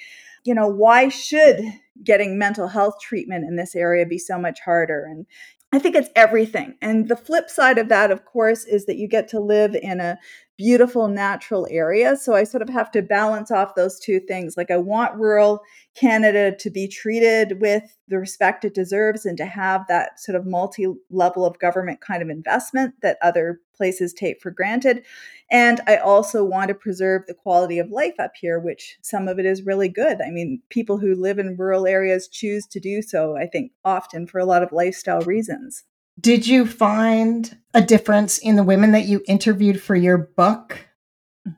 you 0.43 0.53
know 0.53 0.67
why 0.67 1.09
should 1.09 1.59
getting 2.03 2.37
mental 2.37 2.67
health 2.67 2.95
treatment 3.01 3.43
in 3.43 3.55
this 3.55 3.75
area 3.75 4.05
be 4.05 4.17
so 4.19 4.37
much 4.37 4.59
harder 4.61 5.05
and 5.05 5.25
I 5.71 5.77
think 5.77 5.95
it's 5.95 6.09
everything. 6.15 6.75
And 6.81 7.09
the 7.09 7.15
flip 7.15 7.49
side 7.49 7.77
of 7.77 7.89
that, 7.89 8.09
of 8.09 8.25
course, 8.25 8.65
is 8.65 8.85
that 8.85 8.97
you 8.97 9.07
get 9.07 9.27
to 9.29 9.39
live 9.39 9.75
in 9.75 9.99
a 9.99 10.17
beautiful 10.59 11.07
natural 11.07 11.65
area. 11.71 12.17
So 12.17 12.35
I 12.35 12.43
sort 12.43 12.61
of 12.61 12.67
have 12.67 12.91
to 12.91 13.01
balance 13.01 13.49
off 13.49 13.75
those 13.75 13.97
two 13.97 14.19
things. 14.19 14.57
Like 14.57 14.69
I 14.69 14.75
want 14.75 15.15
rural 15.15 15.61
Canada 15.95 16.53
to 16.57 16.69
be 16.69 16.85
treated 16.85 17.61
with 17.61 17.83
the 18.09 18.19
respect 18.19 18.65
it 18.65 18.73
deserves 18.73 19.25
and 19.25 19.37
to 19.37 19.45
have 19.45 19.87
that 19.87 20.19
sort 20.19 20.35
of 20.35 20.45
multi 20.45 20.85
level 21.09 21.45
of 21.45 21.59
government 21.59 22.01
kind 22.01 22.21
of 22.21 22.27
investment 22.27 22.93
that 23.01 23.17
other 23.21 23.61
places 23.73 24.11
take 24.11 24.41
for 24.41 24.51
granted. 24.51 25.05
And 25.49 25.79
I 25.87 25.95
also 25.95 26.43
want 26.43 26.67
to 26.67 26.75
preserve 26.75 27.21
the 27.25 27.33
quality 27.33 27.79
of 27.79 27.89
life 27.89 28.19
up 28.19 28.33
here, 28.35 28.59
which 28.59 28.97
some 29.01 29.29
of 29.29 29.39
it 29.39 29.45
is 29.45 29.65
really 29.65 29.87
good. 29.87 30.19
I 30.21 30.29
mean, 30.29 30.61
people 30.67 30.97
who 30.97 31.15
live 31.15 31.39
in 31.39 31.55
rural 31.55 31.87
areas 31.87 32.27
choose 32.27 32.67
to 32.67 32.81
do 32.81 33.01
so, 33.01 33.37
I 33.37 33.47
think, 33.47 33.71
often 33.85 34.27
for 34.27 34.39
a 34.39 34.45
lot 34.45 34.61
of 34.61 34.73
lifestyle 34.73 35.21
reasons. 35.21 35.85
Did 36.19 36.47
you 36.47 36.65
find 36.65 37.57
a 37.73 37.81
difference 37.81 38.37
in 38.37 38.55
the 38.55 38.63
women 38.63 38.91
that 38.91 39.05
you 39.05 39.21
interviewed 39.27 39.81
for 39.81 39.95
your 39.95 40.17
book? 40.17 40.87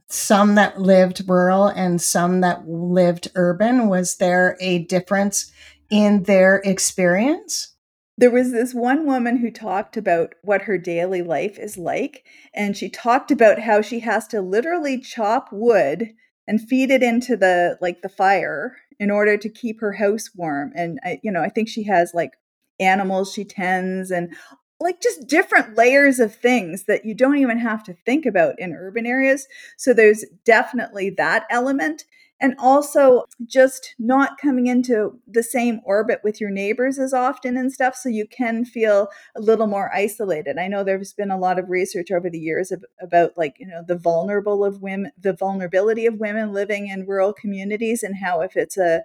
Some 0.08 0.56
that 0.56 0.80
lived 0.80 1.28
rural 1.28 1.68
and 1.68 2.02
some 2.02 2.42
that 2.42 2.68
lived 2.68 3.30
urban. 3.36 3.88
Was 3.88 4.18
there 4.18 4.58
a 4.60 4.80
difference 4.80 5.52
in 5.90 6.24
their 6.24 6.58
experience? 6.66 7.76
There 8.18 8.32
was 8.32 8.52
this 8.52 8.74
one 8.74 9.06
woman 9.06 9.38
who 9.38 9.52
talked 9.52 9.98
about 9.98 10.36
what 10.44 10.64
her 10.64 10.78
daily 10.78 11.22
life 11.22 11.58
is 11.58 11.78
like. 11.78 12.26
And 12.54 12.78
she 12.78 12.90
talked 12.90 13.32
about 13.32 13.60
how 13.60 13.82
she 13.82 14.02
has 14.02 14.28
to 14.28 14.42
literally 14.42 15.00
chop 15.00 15.50
wood 15.52 16.14
and 16.48 16.62
feed 16.62 16.92
it 16.92 17.02
into 17.02 17.38
the 17.38 17.78
like 17.82 18.02
the 18.02 18.10
fire 18.10 18.76
in 19.00 19.10
order 19.10 19.38
to 19.38 19.50
keep 19.50 19.80
her 19.80 19.94
house 19.94 20.30
warm 20.36 20.72
and 20.76 21.00
I, 21.04 21.20
you 21.24 21.32
know 21.32 21.42
i 21.42 21.50
think 21.50 21.70
she 21.70 21.84
has 21.84 22.14
like 22.14 22.32
animals 22.82 23.32
she 23.32 23.46
tends 23.46 24.12
and 24.12 24.34
like 24.80 25.00
just 25.02 25.28
different 25.28 25.78
layers 25.78 26.20
of 26.20 26.34
things 26.34 26.86
that 26.86 27.06
you 27.06 27.14
don't 27.14 27.38
even 27.38 27.60
have 27.60 27.84
to 27.84 27.94
think 28.06 28.26
about 28.26 28.60
in 28.60 28.74
urban 28.74 29.06
areas. 29.06 29.48
So 29.78 29.94
there's 29.94 30.26
definitely 30.44 31.12
that 31.12 31.46
element 31.50 32.06
and 32.42 32.56
also 32.58 33.26
just 33.46 33.94
not 34.00 34.40
coming 34.40 34.66
into 34.66 35.20
the 35.28 35.44
same 35.44 35.80
orbit 35.86 36.20
with 36.24 36.42
your 36.42 36.50
neighbors 36.50 36.98
as 36.98 37.14
often 37.14 37.56
and 37.56 37.72
stuff 37.72 37.96
so 37.96 38.10
you 38.10 38.26
can 38.26 38.66
feel 38.66 39.10
a 39.36 39.40
little 39.40 39.68
more 39.68 39.94
isolated. 39.94 40.58
I 40.58 40.68
know 40.68 40.84
there's 40.84 41.14
been 41.14 41.30
a 41.30 41.38
lot 41.38 41.60
of 41.60 41.70
research 41.70 42.10
over 42.10 42.32
the 42.32 42.40
years 42.40 42.72
of, 42.72 42.84
about 43.00 43.38
like 43.38 43.58
you 43.60 43.68
know 43.68 43.84
the 43.88 43.96
vulnerable 43.96 44.66
of 44.66 44.82
women 44.82 45.12
the 45.20 45.34
vulnerability 45.34 46.08
of 46.08 46.20
women 46.20 46.52
living 46.52 46.88
in 46.88 47.06
rural 47.06 47.32
communities 47.32 48.02
and 48.02 48.16
how 48.18 48.42
if 48.42 48.58
it's 48.58 48.78
a 48.78 49.04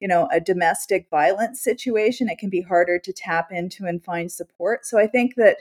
you 0.00 0.08
know 0.08 0.26
a 0.32 0.40
domestic 0.40 1.08
violence 1.10 1.62
situation 1.62 2.30
it 2.30 2.38
can 2.38 2.48
be 2.48 2.62
harder 2.62 2.98
to 2.98 3.12
tap 3.12 3.52
into 3.52 3.84
and 3.84 4.02
find 4.02 4.32
support. 4.32 4.86
So 4.86 4.98
i 4.98 5.06
think 5.06 5.34
that 5.36 5.58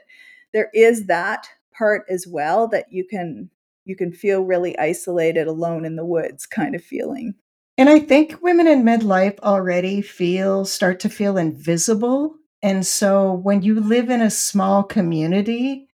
there 0.54 0.70
is 0.74 1.08
that 1.08 1.50
part 1.78 2.06
as 2.10 2.26
well 2.26 2.68
that 2.70 2.92
you 2.92 3.06
can 3.06 3.50
you 3.88 3.96
can 3.96 4.12
feel 4.12 4.42
really 4.42 4.78
isolated, 4.78 5.48
alone 5.48 5.86
in 5.86 5.96
the 5.96 6.06
woods 6.06 6.46
kind 6.46 6.76
of 6.76 6.84
feeling. 6.84 7.36
And 7.78 7.90
I 7.90 8.00
think 8.00 8.42
women 8.42 8.68
in 8.68 8.84
midlife 8.84 9.40
already 9.40 10.02
feel, 10.02 10.66
start 10.66 11.00
to 11.02 11.10
feel 11.10 11.38
invisible. 11.38 12.36
And 12.64 12.86
so 12.86 13.34
when 13.34 13.62
you 13.62 13.80
live 13.80 14.10
in 14.10 14.22
a 14.22 14.32
small 14.32 14.84
community, 14.84 15.88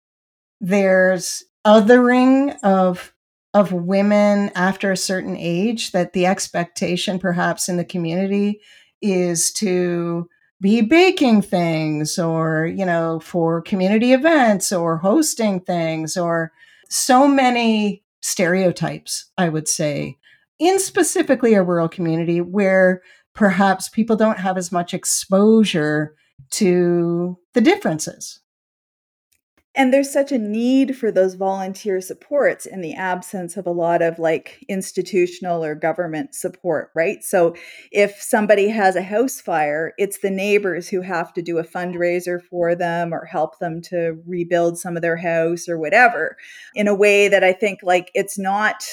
there's 0.61 1.44
othering 1.66 2.57
of 2.62 3.14
of 3.53 3.72
women 3.72 4.50
after 4.55 4.92
a 4.92 4.96
certain 4.96 5.37
age 5.37 5.90
that 5.90 6.12
the 6.12 6.24
expectation 6.24 7.18
perhaps 7.18 7.68
in 7.68 7.76
the 7.76 7.85
community 7.85 8.61
is 9.03 9.53
to 9.53 10.29
be 10.61 10.81
baking 10.83 11.42
things 11.42 12.18
or 12.18 12.66
you 12.66 12.85
know 12.85 13.18
for 13.20 13.61
community 13.62 14.12
events 14.12 14.70
or 14.70 14.98
hosting 14.98 15.59
things 15.59 16.16
or 16.16 16.53
so 16.90 17.26
many 17.26 18.03
stereotypes, 18.20 19.31
I 19.38 19.48
would 19.48 19.68
say, 19.68 20.18
in 20.59 20.79
specifically 20.79 21.55
a 21.55 21.62
rural 21.62 21.88
community 21.88 22.40
where 22.40 23.03
perhaps 23.35 23.88
people 23.88 24.16
don't 24.16 24.38
have 24.38 24.59
as 24.59 24.70
much 24.70 24.92
exposure 24.92 26.14
to 26.50 27.38
the 27.55 27.61
differences. 27.61 28.40
And 29.76 29.94
there's 29.94 30.12
such 30.12 30.33
a 30.33 30.38
need 30.38 30.96
for 30.96 31.12
those 31.12 31.35
volunteer 31.35 32.00
supports 32.00 32.66
in 32.66 32.80
the 32.80 32.94
absence 32.94 33.56
of 33.56 33.66
a 33.66 33.72
lot 33.72 34.02
of 34.02 34.18
like 34.18 34.64
institutional 34.68 35.64
or 35.64 35.76
government 35.76 36.35
support, 36.35 36.90
right? 36.94 37.22
So 37.22 37.54
if 37.92 38.20
somebody 38.20 38.68
has 38.68 38.96
a 38.96 39.02
house 39.02 39.40
fire, 39.40 39.92
it's 39.96 40.18
the 40.18 40.30
neighbors 40.30 40.88
who 40.88 41.02
have 41.02 41.33
to 41.35 41.42
do 41.42 41.59
a 41.59 41.64
fundraiser 41.64 42.42
for 42.42 42.74
them 42.74 43.14
or 43.14 43.24
help 43.26 43.61
them 43.61 43.80
to 43.83 44.20
rebuild 44.26 44.76
some 44.76 44.96
of 44.96 45.02
their 45.02 45.16
house 45.16 45.68
or 45.68 45.78
whatever 45.78 46.37
in 46.74 46.88
a 46.88 46.94
way 46.94 47.28
that 47.28 47.44
I 47.44 47.52
think 47.52 47.78
like 47.85 48.11
it's 48.12 48.38
not 48.38 48.85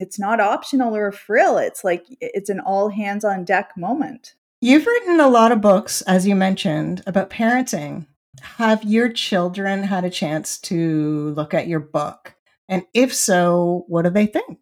it's 0.00 0.18
not 0.18 0.40
optional 0.40 0.96
or 0.96 1.08
a 1.08 1.12
frill. 1.12 1.58
It's 1.58 1.84
like 1.84 2.04
it's 2.20 2.50
an 2.50 2.60
all 2.60 2.88
hands 2.88 3.24
on 3.24 3.44
deck 3.44 3.72
moment. 3.76 4.34
You've 4.60 4.86
written 4.86 5.20
a 5.20 5.28
lot 5.28 5.52
of 5.52 5.60
books, 5.60 6.02
as 6.02 6.26
you 6.26 6.34
mentioned, 6.34 7.02
about 7.06 7.30
parenting. 7.30 8.06
Have 8.40 8.84
your 8.84 9.08
children 9.08 9.82
had 9.84 10.04
a 10.04 10.10
chance 10.10 10.58
to 10.62 11.30
look 11.30 11.54
at 11.54 11.68
your 11.68 11.80
book? 11.80 12.34
And 12.68 12.84
if 12.94 13.14
so, 13.14 13.84
what 13.88 14.02
do 14.02 14.10
they 14.10 14.26
think? 14.26 14.58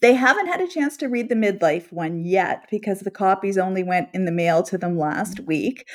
They 0.00 0.14
haven't 0.14 0.48
had 0.48 0.60
a 0.60 0.68
chance 0.68 0.96
to 0.98 1.08
read 1.08 1.28
the 1.28 1.34
midlife 1.36 1.92
one 1.92 2.24
yet 2.24 2.66
because 2.70 3.00
the 3.00 3.10
copies 3.10 3.56
only 3.56 3.84
went 3.84 4.08
in 4.12 4.24
the 4.24 4.32
mail 4.32 4.62
to 4.64 4.76
them 4.76 4.98
last 4.98 5.40
week. 5.40 5.88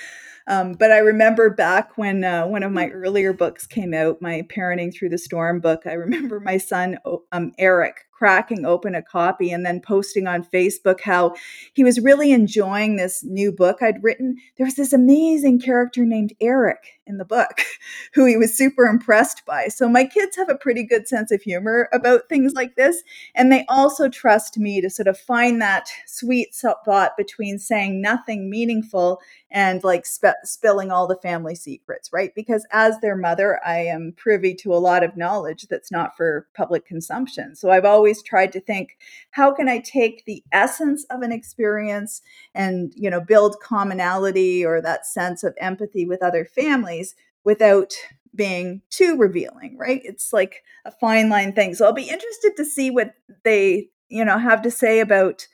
Um, 0.47 0.73
but 0.73 0.91
I 0.91 0.99
remember 0.99 1.49
back 1.49 1.97
when 1.97 2.23
uh, 2.23 2.47
one 2.47 2.63
of 2.63 2.71
my 2.71 2.87
earlier 2.87 3.33
books 3.33 3.67
came 3.67 3.93
out, 3.93 4.21
my 4.21 4.43
Parenting 4.49 4.93
Through 4.93 5.09
the 5.09 5.17
Storm 5.17 5.59
book. 5.59 5.81
I 5.85 5.93
remember 5.93 6.39
my 6.39 6.57
son 6.57 6.97
um, 7.33 7.51
Eric 7.57 8.06
cracking 8.17 8.65
open 8.65 8.95
a 8.95 9.01
copy 9.01 9.51
and 9.51 9.65
then 9.65 9.79
posting 9.79 10.25
on 10.25 10.43
Facebook 10.43 11.01
how 11.01 11.35
he 11.73 11.83
was 11.83 11.99
really 11.99 12.31
enjoying 12.31 12.95
this 12.95 13.23
new 13.23 13.51
book 13.51 13.77
I'd 13.81 14.03
written. 14.03 14.37
There 14.57 14.65
was 14.65 14.75
this 14.75 14.93
amazing 14.93 15.59
character 15.59 16.03
named 16.03 16.33
Eric 16.41 16.99
in 17.05 17.17
the 17.17 17.25
book 17.25 17.61
who 18.13 18.25
he 18.25 18.35
was 18.35 18.55
super 18.55 18.85
impressed 18.85 19.45
by. 19.45 19.67
So 19.67 19.87
my 19.87 20.03
kids 20.03 20.35
have 20.35 20.49
a 20.49 20.55
pretty 20.55 20.83
good 20.83 21.07
sense 21.07 21.31
of 21.31 21.41
humor 21.41 21.89
about 21.93 22.27
things 22.27 22.53
like 22.53 22.75
this. 22.75 23.03
And 23.35 23.51
they 23.51 23.65
also 23.69 24.09
trust 24.09 24.57
me 24.57 24.81
to 24.81 24.89
sort 24.89 25.07
of 25.07 25.17
find 25.17 25.61
that 25.61 25.89
sweet 26.05 26.55
spot 26.55 27.11
between 27.17 27.59
saying 27.59 28.01
nothing 28.01 28.49
meaningful 28.49 29.19
and 29.49 29.83
like 29.83 30.05
sp- 30.05 30.43
spilling 30.43 30.91
all 30.91 31.07
the 31.07 31.15
family 31.15 31.55
secrets, 31.55 32.11
right? 32.11 32.35
Because 32.35 32.65
as 32.71 32.99
their 32.99 33.15
mother, 33.15 33.59
I 33.65 33.79
am 33.79 34.13
privy 34.17 34.53
to 34.55 34.73
a 34.73 34.75
lot 34.75 35.03
of 35.03 35.15
knowledge 35.15 35.67
that's 35.69 35.91
not 35.91 36.17
for 36.17 36.47
public 36.55 36.85
consumption. 36.85 37.55
So 37.55 37.69
I've 37.69 37.85
always 37.85 38.21
tried 38.21 38.51
to 38.53 38.59
think, 38.59 38.97
how 39.31 39.53
can 39.53 39.69
I 39.69 39.79
take 39.79 40.25
the 40.25 40.43
essence 40.51 41.05
of 41.09 41.21
an 41.21 41.31
experience 41.31 42.21
and, 42.53 42.91
you 42.95 43.09
know, 43.09 43.21
build 43.21 43.59
commonality 43.61 44.65
or 44.65 44.81
that 44.81 45.05
sense 45.05 45.43
of 45.43 45.55
empathy 45.59 46.05
with 46.05 46.21
other 46.21 46.43
families 46.43 47.15
without 47.43 47.93
being 48.35 48.81
too 48.89 49.17
revealing, 49.17 49.77
right? 49.77 50.01
It's 50.03 50.33
like 50.33 50.63
a 50.85 50.91
fine 50.91 51.29
line 51.29 51.53
thing. 51.53 51.73
So 51.73 51.85
I'll 51.85 51.93
be 51.93 52.09
interested 52.09 52.55
to 52.57 52.65
see 52.65 52.91
what 52.91 53.13
they, 53.43 53.89
you 54.09 54.23
know, 54.23 54.37
have 54.37 54.61
to 54.63 54.71
say 54.71 54.99
about 54.99 55.47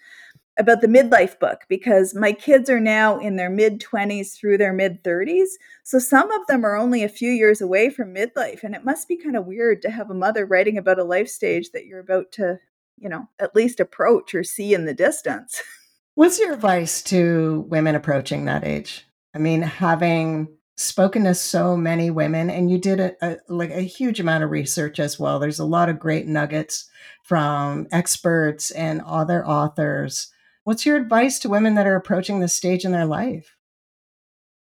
about 0.57 0.81
the 0.81 0.87
midlife 0.87 1.39
book 1.39 1.61
because 1.67 2.13
my 2.13 2.31
kids 2.31 2.69
are 2.69 2.79
now 2.79 3.17
in 3.17 3.35
their 3.35 3.49
mid 3.49 3.81
20s 3.81 4.35
through 4.35 4.57
their 4.57 4.73
mid 4.73 5.03
30s. 5.03 5.49
So 5.83 5.99
some 5.99 6.31
of 6.31 6.45
them 6.47 6.65
are 6.65 6.75
only 6.75 7.03
a 7.03 7.09
few 7.09 7.31
years 7.31 7.61
away 7.61 7.89
from 7.89 8.13
midlife. 8.13 8.63
And 8.63 8.75
it 8.75 8.85
must 8.85 9.07
be 9.07 9.17
kind 9.17 9.35
of 9.35 9.45
weird 9.45 9.81
to 9.81 9.89
have 9.89 10.09
a 10.09 10.15
mother 10.15 10.45
writing 10.45 10.77
about 10.77 10.99
a 10.99 11.03
life 11.03 11.27
stage 11.27 11.71
that 11.71 11.85
you're 11.85 11.99
about 11.99 12.31
to, 12.33 12.59
you 12.97 13.09
know, 13.09 13.27
at 13.39 13.55
least 13.55 13.79
approach 13.79 14.35
or 14.35 14.43
see 14.43 14.73
in 14.73 14.85
the 14.85 14.93
distance. 14.93 15.61
What's 16.15 16.39
your 16.39 16.53
advice 16.53 17.01
to 17.03 17.65
women 17.69 17.95
approaching 17.95 18.45
that 18.45 18.63
age? 18.63 19.07
I 19.33 19.39
mean, 19.39 19.63
having 19.63 20.47
spoken 20.75 21.23
to 21.23 21.35
so 21.35 21.77
many 21.77 22.09
women 22.09 22.49
and 22.49 22.69
you 22.69 22.77
did 22.77 22.99
a, 22.99 23.13
a, 23.21 23.37
like 23.47 23.69
a 23.69 23.81
huge 23.81 24.19
amount 24.19 24.43
of 24.43 24.49
research 24.49 24.99
as 24.99 25.19
well 25.19 25.37
there's 25.37 25.59
a 25.59 25.65
lot 25.65 25.87
of 25.87 25.99
great 25.99 26.25
nuggets 26.25 26.89
from 27.21 27.85
experts 27.91 28.71
and 28.71 28.99
other 29.01 29.45
authors 29.45 30.32
What's 30.63 30.85
your 30.85 30.97
advice 30.97 31.39
to 31.39 31.49
women 31.49 31.75
that 31.75 31.87
are 31.87 31.95
approaching 31.95 32.39
this 32.39 32.55
stage 32.55 32.85
in 32.85 32.91
their 32.91 33.05
life? 33.05 33.55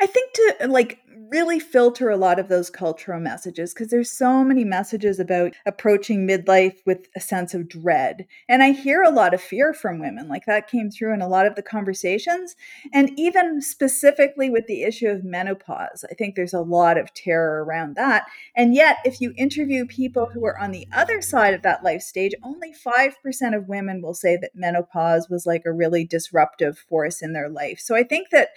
I 0.01 0.07
think 0.07 0.33
to 0.35 0.69
like 0.69 0.99
really 1.35 1.59
filter 1.59 2.11
a 2.11 2.17
lot 2.17 2.39
of 2.39 2.47
those 2.47 2.71
cultural 2.71 3.19
messages 3.19 3.75
because 3.75 3.89
there's 3.89 4.09
so 4.09 4.45
many 4.45 4.63
messages 4.63 5.19
about 5.19 5.53
approaching 5.67 6.29
midlife 6.29 6.77
with 6.87 7.09
a 7.17 7.21
sense 7.21 7.55
of 7.55 7.69
dread. 7.69 8.25
And 8.49 8.63
I 8.63 8.71
hear 8.71 9.03
a 9.03 9.11
lot 9.11 9.35
of 9.35 9.41
fear 9.41 9.75
from 9.75 9.99
women, 9.99 10.29
like 10.29 10.47
that 10.47 10.71
came 10.71 10.93
through 10.93 11.13
in 11.13 11.21
a 11.21 11.27
lot 11.27 11.45
of 11.45 11.57
the 11.57 11.63
conversations. 11.63 12.55
And 12.93 13.11
even 13.19 13.61
specifically 13.61 14.49
with 14.49 14.69
the 14.69 14.85
issue 14.85 15.09
of 15.09 15.25
menopause, 15.25 16.05
I 16.09 16.15
think 16.15 16.37
there's 16.37 16.55
a 16.55 16.61
lot 16.61 16.97
of 16.97 17.13
terror 17.15 17.65
around 17.65 17.97
that. 17.97 18.27
And 18.55 18.73
yet, 18.73 18.99
if 19.05 19.21
you 19.21 19.35
interview 19.37 19.87
people 19.87 20.27
who 20.33 20.47
are 20.47 20.57
on 20.57 20.71
the 20.71 20.87
other 20.93 21.21
side 21.21 21.53
of 21.53 21.63
that 21.63 21.83
life 21.83 22.03
stage, 22.03 22.35
only 22.45 22.73
5% 22.73 23.57
of 23.57 23.67
women 23.67 24.03
will 24.03 24.15
say 24.15 24.37
that 24.37 24.55
menopause 24.55 25.29
was 25.29 25.47
like 25.47 25.65
a 25.67 25.73
really 25.73 26.05
disruptive 26.05 26.79
force 26.79 27.23
in 27.23 27.33
their 27.33 27.49
life. 27.49 27.81
So 27.81 27.97
I 27.97 28.05
think 28.05 28.31
that 28.31 28.51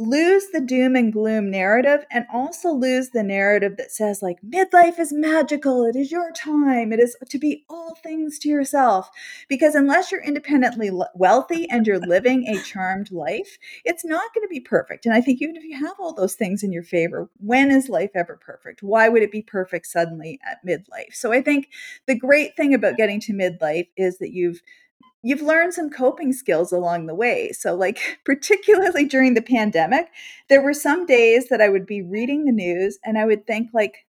lose 0.00 0.46
the 0.52 0.60
doom 0.60 0.96
and 0.96 1.12
gloom 1.12 1.50
narrative 1.50 2.06
and 2.10 2.24
also 2.32 2.70
lose 2.70 3.10
the 3.10 3.22
narrative 3.22 3.76
that 3.76 3.92
says 3.92 4.22
like 4.22 4.38
midlife 4.42 4.98
is 4.98 5.12
magical. 5.12 5.84
It 5.84 5.94
is 5.94 6.10
your 6.10 6.32
time. 6.32 6.92
It 6.92 7.00
is 7.00 7.16
to 7.28 7.38
be 7.38 7.64
all 7.68 7.94
things 8.02 8.38
to 8.40 8.48
yourself. 8.48 9.10
Because 9.48 9.74
unless 9.74 10.10
you're 10.10 10.22
independently 10.22 10.90
wealthy 11.14 11.68
and 11.68 11.86
you're 11.86 12.00
living 12.00 12.46
a 12.46 12.60
charmed 12.62 13.12
life 13.12 13.58
it's 13.84 14.04
not 14.04 14.32
going 14.34 14.44
to 14.44 14.48
be 14.48 14.60
perfect. 14.60 15.04
And 15.04 15.14
i 15.14 15.20
think 15.20 15.42
even 15.42 15.56
if 15.56 15.64
you 15.64 15.78
have 15.78 15.96
all 16.00 16.14
those 16.14 16.34
things 16.34 16.62
in 16.62 16.72
your 16.72 16.82
favor 16.82 17.28
when 17.36 17.70
is 17.70 17.88
life 17.88 18.10
ever 18.14 18.36
perfect? 18.36 18.82
Why 18.82 19.08
would 19.08 19.22
it 19.22 19.32
be 19.32 19.42
perfect 19.42 19.86
suddenly 19.86 20.40
at 20.44 20.64
midlife? 20.66 21.12
So 21.12 21.32
i 21.32 21.42
think 21.42 21.68
the 22.06 22.14
great 22.14 22.56
thing 22.56 22.72
about 22.72 22.96
getting 22.96 23.20
to 23.20 23.32
midlife 23.32 23.88
is 23.96 24.18
that 24.18 24.32
you've 24.32 24.62
you've 25.22 25.42
learned 25.42 25.74
some 25.74 25.90
coping 25.90 26.32
skills 26.32 26.72
along 26.72 27.06
the 27.06 27.14
way. 27.14 27.52
So, 27.52 27.74
like, 27.74 27.98
particularly 28.24 29.06
during 29.06 29.34
the 29.34 29.42
pandemic, 29.42 30.08
there 30.48 30.62
were 30.62 30.74
some 30.74 31.06
days 31.06 31.48
that 31.48 31.60
I 31.60 31.68
would 31.68 31.86
be 31.86 32.02
reading 32.02 32.44
the 32.44 32.52
news 32.52 32.98
and 33.04 33.18
I 33.18 33.26
would 33.26 33.46
think, 33.46 33.70
like, 33.72 34.06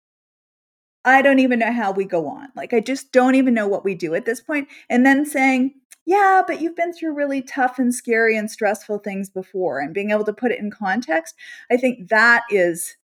I 1.04 1.20
don't 1.20 1.38
even 1.38 1.58
know 1.58 1.72
how 1.72 1.92
we 1.92 2.06
go 2.06 2.26
on. 2.28 2.48
Like, 2.56 2.72
I 2.72 2.80
just 2.80 3.12
don't 3.12 3.34
even 3.34 3.52
know 3.52 3.68
what 3.68 3.84
we 3.84 3.94
do 3.94 4.14
at 4.14 4.24
this 4.24 4.40
point. 4.40 4.68
And 4.88 5.04
then 5.04 5.26
saying, 5.26 5.74
yeah, 6.06 6.42
but 6.46 6.60
you've 6.60 6.76
been 6.76 6.92
through 6.92 7.14
really 7.14 7.42
tough 7.42 7.78
and 7.78 7.94
scary 7.94 8.36
and 8.36 8.50
stressful 8.50 8.98
things 8.98 9.30
before, 9.30 9.80
and 9.80 9.94
being 9.94 10.10
able 10.10 10.24
to 10.24 10.32
put 10.32 10.52
it 10.52 10.58
in 10.58 10.70
context, 10.70 11.34
I 11.70 11.76
think 11.76 12.08
that 12.08 12.42
is 12.50 12.96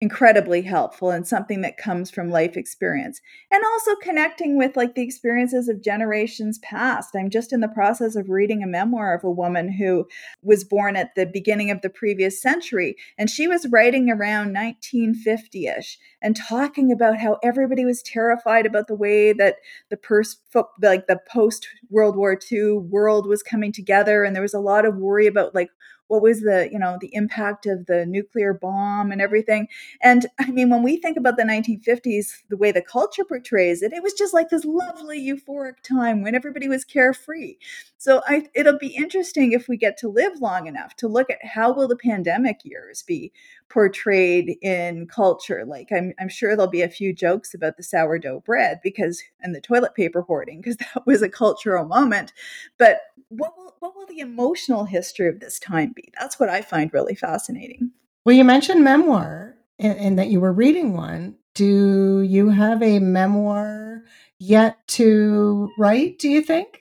incredibly 0.00 0.62
helpful 0.62 1.10
and 1.10 1.26
something 1.26 1.60
that 1.60 1.76
comes 1.76 2.10
from 2.10 2.30
life 2.30 2.56
experience. 2.56 3.20
And 3.50 3.62
also 3.62 3.94
connecting 3.96 4.56
with 4.56 4.74
like 4.74 4.94
the 4.94 5.02
experiences 5.02 5.68
of 5.68 5.82
generations 5.82 6.58
past. 6.60 7.14
I'm 7.14 7.28
just 7.28 7.52
in 7.52 7.60
the 7.60 7.68
process 7.68 8.16
of 8.16 8.30
reading 8.30 8.62
a 8.62 8.66
memoir 8.66 9.14
of 9.14 9.24
a 9.24 9.30
woman 9.30 9.72
who 9.72 10.06
was 10.42 10.64
born 10.64 10.96
at 10.96 11.14
the 11.16 11.26
beginning 11.26 11.70
of 11.70 11.82
the 11.82 11.90
previous 11.90 12.40
century 12.40 12.96
and 13.18 13.28
she 13.28 13.46
was 13.46 13.68
writing 13.70 14.10
around 14.10 14.56
1950ish 14.56 15.96
and 16.22 16.34
talking 16.34 16.90
about 16.90 17.18
how 17.18 17.38
everybody 17.42 17.84
was 17.84 18.02
terrified 18.02 18.64
about 18.64 18.86
the 18.86 18.94
way 18.94 19.34
that 19.34 19.56
the 19.90 19.96
pers- 19.98 20.38
like 20.80 21.06
the 21.08 21.20
post 21.30 21.66
world 21.90 22.16
war 22.16 22.38
ii 22.50 22.72
world 22.72 23.26
was 23.26 23.42
coming 23.42 23.72
together 23.72 24.24
and 24.24 24.34
there 24.34 24.42
was 24.42 24.54
a 24.54 24.60
lot 24.60 24.86
of 24.86 24.96
worry 24.96 25.26
about 25.26 25.54
like 25.54 25.70
what 26.10 26.22
was 26.22 26.40
the 26.40 26.68
you 26.72 26.78
know 26.78 26.98
the 27.00 27.14
impact 27.14 27.66
of 27.66 27.86
the 27.86 28.04
nuclear 28.04 28.52
bomb 28.52 29.12
and 29.12 29.20
everything. 29.20 29.68
And 30.02 30.26
i 30.38 30.50
mean 30.50 30.68
when 30.70 30.82
we 30.82 30.96
think 30.96 31.16
about 31.16 31.36
the 31.36 31.44
1950s 31.44 32.42
the 32.48 32.56
way 32.56 32.72
the 32.72 32.82
culture 32.82 33.24
portrays 33.24 33.82
it 33.82 33.92
it 33.92 34.02
was 34.02 34.12
just 34.14 34.34
like 34.34 34.48
this 34.50 34.64
lovely 34.64 35.20
euphoric 35.20 35.80
time 35.82 36.22
when 36.22 36.34
everybody 36.34 36.68
was 36.68 36.84
carefree. 36.84 37.56
So 37.98 38.22
I, 38.26 38.48
it'll 38.54 38.78
be 38.78 38.96
interesting 38.96 39.52
if 39.52 39.68
we 39.68 39.76
get 39.76 39.98
to 39.98 40.08
live 40.08 40.40
long 40.40 40.66
enough 40.66 40.96
to 40.96 41.06
look 41.08 41.28
at 41.30 41.44
how 41.44 41.72
will 41.72 41.86
the 41.86 41.96
pandemic 41.96 42.60
years 42.64 43.02
be 43.02 43.30
portrayed 43.68 44.56
in 44.62 45.06
culture. 45.06 45.64
Like 45.66 45.88
i'm, 45.92 46.12
I'm 46.18 46.28
sure 46.28 46.56
there'll 46.56 46.70
be 46.70 46.82
a 46.82 46.88
few 46.88 47.12
jokes 47.12 47.54
about 47.54 47.76
the 47.76 47.82
sourdough 47.82 48.40
bread 48.40 48.80
because 48.82 49.22
and 49.42 49.54
the 49.54 49.60
toilet 49.60 49.94
paper 49.94 50.22
hoarding 50.22 50.60
because 50.60 50.76
that 50.94 51.06
was 51.06 51.22
a 51.22 51.28
cultural 51.28 51.84
moment. 51.84 52.32
But 52.78 53.00
what 53.28 53.56
will 53.56 53.74
what 53.80 53.96
will 53.96 54.06
the 54.06 54.20
emotional 54.20 54.84
history 54.84 55.28
of 55.28 55.40
this 55.40 55.58
time 55.58 55.92
be? 55.94 56.08
That's 56.18 56.38
what 56.38 56.48
I 56.48 56.62
find 56.62 56.92
really 56.92 57.14
fascinating. 57.14 57.92
Well, 58.24 58.36
you 58.36 58.44
mentioned 58.44 58.84
memoir 58.84 59.56
and, 59.78 59.98
and 59.98 60.18
that 60.18 60.28
you 60.28 60.40
were 60.40 60.52
reading 60.52 60.94
one. 60.94 61.36
Do 61.54 62.20
you 62.20 62.50
have 62.50 62.82
a 62.82 62.98
memoir 62.98 64.04
yet 64.38 64.86
to 64.88 65.70
write, 65.78 66.18
do 66.18 66.28
you 66.28 66.42
think? 66.42 66.79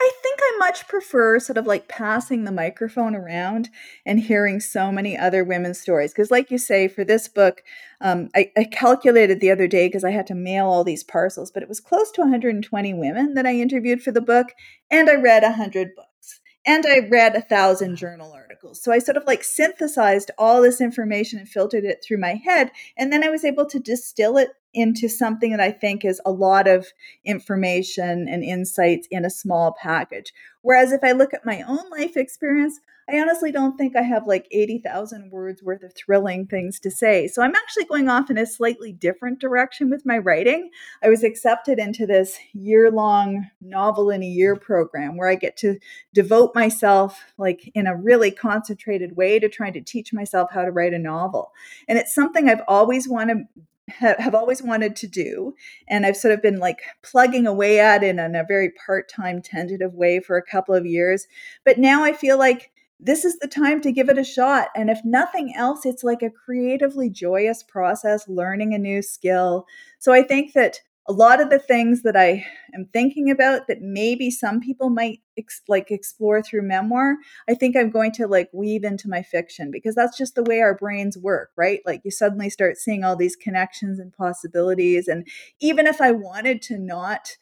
I 0.00 0.12
think 0.22 0.38
I 0.40 0.56
much 0.58 0.86
prefer 0.86 1.40
sort 1.40 1.58
of 1.58 1.66
like 1.66 1.88
passing 1.88 2.44
the 2.44 2.52
microphone 2.52 3.16
around 3.16 3.68
and 4.06 4.20
hearing 4.20 4.60
so 4.60 4.92
many 4.92 5.18
other 5.18 5.42
women's 5.42 5.80
stories. 5.80 6.12
Because, 6.12 6.30
like 6.30 6.52
you 6.52 6.58
say, 6.58 6.86
for 6.86 7.04
this 7.04 7.26
book, 7.26 7.62
um, 8.00 8.28
I, 8.34 8.52
I, 8.56 8.64
calculated 8.64 9.40
the 9.40 9.50
other 9.50 9.66
day 9.66 9.88
because 9.88 10.04
I 10.04 10.12
had 10.12 10.28
to 10.28 10.36
mail 10.36 10.66
all 10.66 10.84
these 10.84 11.02
parcels, 11.02 11.50
but 11.50 11.64
it 11.64 11.68
was 11.68 11.80
close 11.80 12.12
to 12.12 12.20
120 12.20 12.94
women 12.94 13.34
that 13.34 13.46
I 13.46 13.54
interviewed 13.54 14.00
for 14.00 14.12
the 14.12 14.20
book, 14.20 14.48
and 14.88 15.10
I 15.10 15.14
read 15.14 15.42
100 15.42 15.96
books, 15.96 16.40
and 16.64 16.86
I 16.86 17.08
read 17.08 17.34
a 17.34 17.40
thousand 17.40 17.96
journal 17.96 18.32
articles. 18.32 18.80
So 18.80 18.92
I 18.92 19.00
sort 19.00 19.16
of 19.16 19.24
like 19.26 19.42
synthesized 19.42 20.30
all 20.38 20.62
this 20.62 20.80
information 20.80 21.40
and 21.40 21.48
filtered 21.48 21.84
it 21.84 22.04
through 22.06 22.18
my 22.18 22.34
head, 22.44 22.70
and 22.96 23.12
then 23.12 23.24
I 23.24 23.30
was 23.30 23.44
able 23.44 23.66
to 23.66 23.80
distill 23.80 24.36
it 24.36 24.50
into 24.74 25.08
something 25.08 25.50
that 25.50 25.60
I 25.60 25.70
think 25.70 26.04
is 26.04 26.20
a 26.24 26.30
lot 26.30 26.68
of 26.68 26.86
information 27.24 28.28
and 28.28 28.44
insights 28.44 29.08
in 29.10 29.24
a 29.24 29.30
small 29.30 29.74
package. 29.80 30.32
Whereas 30.62 30.92
if 30.92 31.02
I 31.02 31.12
look 31.12 31.32
at 31.32 31.46
my 31.46 31.62
own 31.62 31.88
life 31.90 32.16
experience, 32.16 32.80
I 33.10 33.18
honestly 33.20 33.50
don't 33.50 33.78
think 33.78 33.96
I 33.96 34.02
have 34.02 34.26
like 34.26 34.46
80,000 34.50 35.30
words 35.30 35.62
worth 35.62 35.82
of 35.82 35.94
thrilling 35.94 36.46
things 36.46 36.78
to 36.80 36.90
say. 36.90 37.26
So 37.26 37.40
I'm 37.40 37.54
actually 37.54 37.86
going 37.86 38.10
off 38.10 38.28
in 38.28 38.36
a 38.36 38.44
slightly 38.44 38.92
different 38.92 39.38
direction 39.38 39.88
with 39.88 40.04
my 40.04 40.18
writing. 40.18 40.68
I 41.02 41.08
was 41.08 41.24
accepted 41.24 41.78
into 41.78 42.06
this 42.06 42.38
year 42.52 42.90
long 42.90 43.46
novel 43.62 44.10
in 44.10 44.22
a 44.22 44.26
year 44.26 44.56
program 44.56 45.16
where 45.16 45.28
I 45.28 45.36
get 45.36 45.56
to 45.58 45.78
devote 46.12 46.54
myself, 46.54 47.18
like 47.38 47.70
in 47.74 47.86
a 47.86 47.96
really 47.96 48.30
concentrated 48.30 49.16
way, 49.16 49.38
to 49.38 49.48
trying 49.48 49.72
to 49.72 49.80
teach 49.80 50.12
myself 50.12 50.50
how 50.52 50.66
to 50.66 50.70
write 50.70 50.92
a 50.92 50.98
novel. 50.98 51.52
And 51.88 51.98
it's 51.98 52.14
something 52.14 52.46
I've 52.46 52.64
always 52.68 53.08
wanted 53.08 53.46
have 53.88 54.34
always 54.34 54.62
wanted 54.62 54.96
to 54.96 55.06
do. 55.06 55.54
And 55.88 56.04
I've 56.04 56.16
sort 56.16 56.34
of 56.34 56.42
been 56.42 56.58
like 56.58 56.80
plugging 57.02 57.46
away 57.46 57.80
at 57.80 58.02
it 58.02 58.18
in 58.18 58.34
a 58.34 58.44
very 58.46 58.70
part 58.86 59.08
time, 59.08 59.42
tentative 59.42 59.94
way 59.94 60.20
for 60.20 60.36
a 60.36 60.42
couple 60.42 60.74
of 60.74 60.86
years. 60.86 61.26
But 61.64 61.78
now 61.78 62.04
I 62.04 62.12
feel 62.12 62.38
like 62.38 62.70
this 63.00 63.24
is 63.24 63.38
the 63.38 63.48
time 63.48 63.80
to 63.82 63.92
give 63.92 64.08
it 64.08 64.18
a 64.18 64.24
shot. 64.24 64.68
And 64.74 64.90
if 64.90 64.98
nothing 65.04 65.54
else, 65.56 65.86
it's 65.86 66.02
like 66.02 66.22
a 66.22 66.30
creatively 66.30 67.08
joyous 67.08 67.62
process, 67.62 68.28
learning 68.28 68.74
a 68.74 68.78
new 68.78 69.02
skill. 69.02 69.66
So 69.98 70.12
I 70.12 70.22
think 70.22 70.52
that 70.54 70.80
a 71.08 71.12
lot 71.12 71.40
of 71.40 71.48
the 71.48 71.58
things 71.58 72.02
that 72.02 72.16
I 72.16 72.44
am 72.74 72.86
thinking 72.92 73.30
about 73.30 73.66
that 73.66 73.80
maybe 73.80 74.30
some 74.30 74.60
people 74.60 74.90
might 74.90 75.20
ex- 75.38 75.62
like 75.66 75.90
explore 75.90 76.42
through 76.42 76.62
memoir, 76.62 77.16
I 77.48 77.54
think 77.54 77.76
I'm 77.76 77.90
going 77.90 78.12
to 78.12 78.26
like 78.26 78.50
weave 78.52 78.84
into 78.84 79.08
my 79.08 79.22
fiction 79.22 79.70
because 79.70 79.94
that's 79.94 80.18
just 80.18 80.34
the 80.34 80.42
way 80.42 80.60
our 80.60 80.74
brains 80.74 81.16
work, 81.16 81.50
right? 81.56 81.80
Like 81.86 82.02
you 82.04 82.10
suddenly 82.10 82.50
start 82.50 82.76
seeing 82.76 83.04
all 83.04 83.16
these 83.16 83.36
connections 83.36 83.98
and 83.98 84.12
possibilities. 84.12 85.08
And 85.08 85.26
even 85.60 85.86
if 85.86 86.02
I 86.02 86.12
wanted 86.12 86.60
to 86.62 86.78
not 86.78 87.38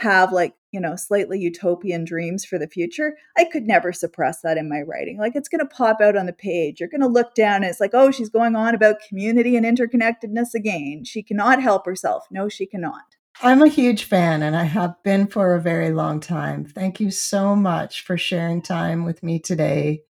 have 0.00 0.32
like 0.32 0.54
you 0.72 0.80
know 0.80 0.96
slightly 0.96 1.38
utopian 1.38 2.04
dreams 2.04 2.44
for 2.44 2.58
the 2.58 2.66
future 2.66 3.16
i 3.36 3.44
could 3.44 3.64
never 3.64 3.92
suppress 3.92 4.40
that 4.40 4.56
in 4.56 4.68
my 4.68 4.80
writing 4.80 5.18
like 5.18 5.36
it's 5.36 5.48
going 5.48 5.58
to 5.58 5.66
pop 5.66 6.00
out 6.00 6.16
on 6.16 6.26
the 6.26 6.32
page 6.32 6.80
you're 6.80 6.88
going 6.88 7.00
to 7.00 7.06
look 7.06 7.34
down 7.34 7.56
and 7.56 7.66
it's 7.66 7.80
like 7.80 7.90
oh 7.92 8.10
she's 8.10 8.30
going 8.30 8.56
on 8.56 8.74
about 8.74 8.96
community 9.06 9.56
and 9.56 9.66
interconnectedness 9.66 10.54
again 10.54 11.04
she 11.04 11.22
cannot 11.22 11.62
help 11.62 11.84
herself 11.84 12.26
no 12.30 12.48
she 12.48 12.66
cannot. 12.66 13.02
I'm 13.42 13.62
a 13.62 13.68
huge 13.68 14.04
fan 14.04 14.42
and 14.42 14.56
i 14.56 14.64
have 14.64 14.94
been 15.02 15.26
for 15.26 15.54
a 15.54 15.60
very 15.60 15.92
long 15.92 16.20
time 16.20 16.64
thank 16.64 16.98
you 16.98 17.10
so 17.10 17.54
much 17.54 18.02
for 18.02 18.16
sharing 18.16 18.62
time 18.62 19.04
with 19.04 19.22
me 19.22 19.38
today. 19.38 20.02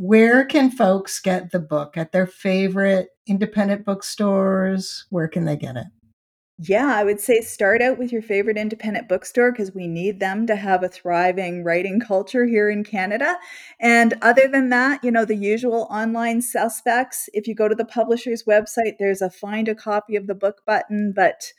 Where 0.00 0.44
can 0.44 0.70
folks 0.70 1.18
get 1.18 1.50
the 1.50 1.58
book 1.58 1.96
at 1.96 2.12
their 2.12 2.26
favorite 2.26 3.08
independent 3.26 3.84
bookstores 3.84 5.06
where 5.10 5.28
can 5.28 5.44
they 5.44 5.56
get 5.56 5.76
it 5.76 5.86
yeah, 6.60 6.92
I 6.92 7.04
would 7.04 7.20
say 7.20 7.40
start 7.40 7.80
out 7.80 7.98
with 7.98 8.10
your 8.10 8.20
favorite 8.20 8.56
independent 8.56 9.08
bookstore 9.08 9.52
because 9.52 9.72
we 9.72 9.86
need 9.86 10.18
them 10.18 10.44
to 10.48 10.56
have 10.56 10.82
a 10.82 10.88
thriving 10.88 11.62
writing 11.62 12.00
culture 12.00 12.46
here 12.46 12.68
in 12.68 12.82
Canada. 12.82 13.38
And 13.78 14.14
other 14.22 14.48
than 14.48 14.68
that, 14.70 15.04
you 15.04 15.12
know, 15.12 15.24
the 15.24 15.36
usual 15.36 15.86
online 15.88 16.42
suspects. 16.42 17.28
If 17.32 17.46
you 17.46 17.54
go 17.54 17.68
to 17.68 17.76
the 17.76 17.84
publisher's 17.84 18.42
website, 18.42 18.94
there's 18.98 19.22
a 19.22 19.30
find 19.30 19.68
a 19.68 19.74
copy 19.74 20.16
of 20.16 20.26
the 20.26 20.34
book 20.34 20.62
button, 20.66 21.12
but 21.14 21.52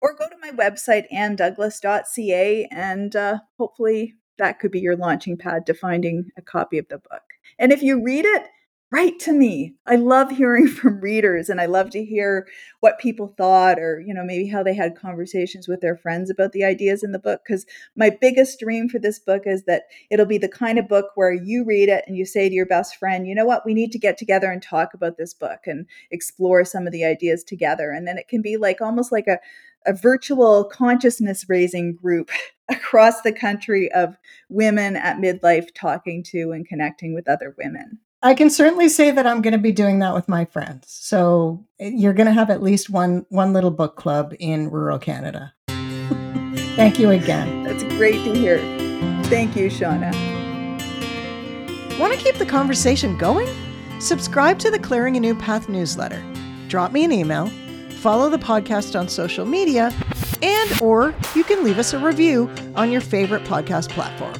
or 0.00 0.16
go 0.16 0.28
to 0.28 0.36
my 0.42 0.50
website, 0.50 1.04
anndouglas.ca, 1.12 2.68
and 2.72 3.14
uh, 3.14 3.38
hopefully 3.56 4.14
that 4.38 4.58
could 4.58 4.72
be 4.72 4.80
your 4.80 4.96
launching 4.96 5.36
pad 5.36 5.66
to 5.66 5.74
finding 5.74 6.30
a 6.36 6.42
copy 6.42 6.78
of 6.78 6.88
the 6.88 6.98
book. 6.98 7.22
And 7.60 7.70
if 7.70 7.80
you 7.80 8.02
read 8.02 8.24
it, 8.24 8.46
write 8.92 9.18
to 9.18 9.32
me. 9.32 9.74
I 9.86 9.96
love 9.96 10.30
hearing 10.30 10.68
from 10.68 11.00
readers 11.00 11.48
and 11.48 11.60
I 11.60 11.66
love 11.66 11.90
to 11.90 12.04
hear 12.04 12.46
what 12.80 12.98
people 12.98 13.34
thought 13.38 13.78
or, 13.78 14.00
you 14.00 14.12
know, 14.12 14.22
maybe 14.22 14.46
how 14.46 14.62
they 14.62 14.74
had 14.74 14.94
conversations 14.94 15.66
with 15.66 15.80
their 15.80 15.96
friends 15.96 16.30
about 16.30 16.52
the 16.52 16.62
ideas 16.62 17.02
in 17.02 17.12
the 17.12 17.18
book. 17.18 17.40
Because 17.44 17.64
my 17.96 18.10
biggest 18.10 18.60
dream 18.60 18.90
for 18.90 18.98
this 18.98 19.18
book 19.18 19.44
is 19.46 19.64
that 19.64 19.84
it'll 20.10 20.26
be 20.26 20.38
the 20.38 20.48
kind 20.48 20.78
of 20.78 20.88
book 20.88 21.06
where 21.14 21.32
you 21.32 21.64
read 21.64 21.88
it 21.88 22.04
and 22.06 22.16
you 22.16 22.26
say 22.26 22.48
to 22.48 22.54
your 22.54 22.66
best 22.66 22.96
friend, 22.96 23.26
you 23.26 23.34
know 23.34 23.46
what, 23.46 23.64
we 23.64 23.72
need 23.72 23.92
to 23.92 23.98
get 23.98 24.18
together 24.18 24.50
and 24.50 24.62
talk 24.62 24.92
about 24.92 25.16
this 25.16 25.32
book 25.32 25.60
and 25.66 25.86
explore 26.10 26.64
some 26.64 26.86
of 26.86 26.92
the 26.92 27.04
ideas 27.04 27.42
together. 27.42 27.90
And 27.90 28.06
then 28.06 28.18
it 28.18 28.28
can 28.28 28.42
be 28.42 28.58
like 28.58 28.82
almost 28.82 29.10
like 29.10 29.26
a, 29.26 29.38
a 29.86 29.94
virtual 29.94 30.64
consciousness 30.64 31.46
raising 31.48 31.94
group 31.94 32.30
across 32.70 33.22
the 33.22 33.32
country 33.32 33.90
of 33.92 34.18
women 34.50 34.96
at 34.96 35.16
midlife 35.16 35.68
talking 35.74 36.22
to 36.24 36.52
and 36.52 36.68
connecting 36.68 37.14
with 37.14 37.26
other 37.26 37.54
women. 37.56 37.98
I 38.24 38.34
can 38.34 38.50
certainly 38.50 38.88
say 38.88 39.10
that 39.10 39.26
I'm 39.26 39.42
going 39.42 39.52
to 39.52 39.58
be 39.58 39.72
doing 39.72 39.98
that 39.98 40.14
with 40.14 40.28
my 40.28 40.44
friends. 40.44 40.86
So 40.88 41.64
eh, 41.80 41.90
you're 41.92 42.12
going 42.12 42.26
to 42.26 42.32
have 42.32 42.50
at 42.50 42.62
least 42.62 42.88
one 42.88 43.26
one 43.30 43.52
little 43.52 43.72
book 43.72 43.96
club 43.96 44.32
in 44.38 44.70
rural 44.70 44.98
Canada. 44.98 45.52
Thank 46.76 47.00
you 47.00 47.10
again. 47.10 47.64
That's 47.64 47.82
great 47.82 48.24
to 48.24 48.32
hear. 48.32 48.58
Thank 49.24 49.56
you, 49.56 49.66
Shauna. 49.66 50.12
Want 51.98 52.12
to 52.12 52.18
keep 52.18 52.36
the 52.36 52.46
conversation 52.46 53.18
going? 53.18 53.48
Subscribe 54.00 54.58
to 54.60 54.70
the 54.70 54.78
Clearing 54.78 55.16
a 55.16 55.20
New 55.20 55.34
Path 55.34 55.68
newsletter. 55.68 56.22
Drop 56.68 56.92
me 56.92 57.04
an 57.04 57.12
email, 57.12 57.48
follow 57.98 58.30
the 58.30 58.38
podcast 58.38 58.98
on 58.98 59.08
social 59.08 59.44
media, 59.44 59.92
and 60.42 60.80
or 60.80 61.14
you 61.34 61.44
can 61.44 61.62
leave 61.64 61.78
us 61.78 61.92
a 61.92 61.98
review 61.98 62.48
on 62.74 62.90
your 62.90 63.00
favorite 63.00 63.44
podcast 63.44 63.90
platform. 63.90 64.34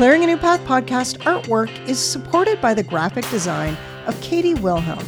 Clearing 0.00 0.24
a 0.24 0.28
New 0.28 0.38
Path 0.38 0.64
podcast 0.64 1.18
artwork 1.24 1.68
is 1.86 1.98
supported 1.98 2.58
by 2.62 2.72
the 2.72 2.82
graphic 2.82 3.28
design 3.28 3.76
of 4.06 4.18
Katie 4.22 4.54
Wilhelm, 4.54 5.06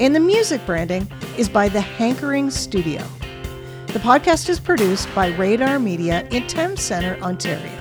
and 0.00 0.14
the 0.14 0.20
music 0.20 0.60
branding 0.66 1.10
is 1.38 1.48
by 1.48 1.66
the 1.66 1.80
Hankering 1.80 2.50
Studio. 2.50 3.02
The 3.86 4.00
podcast 4.00 4.50
is 4.50 4.60
produced 4.60 5.08
by 5.14 5.28
Radar 5.28 5.78
Media 5.78 6.28
in 6.28 6.46
Thames 6.46 6.82
Centre, 6.82 7.16
Ontario. 7.22 7.72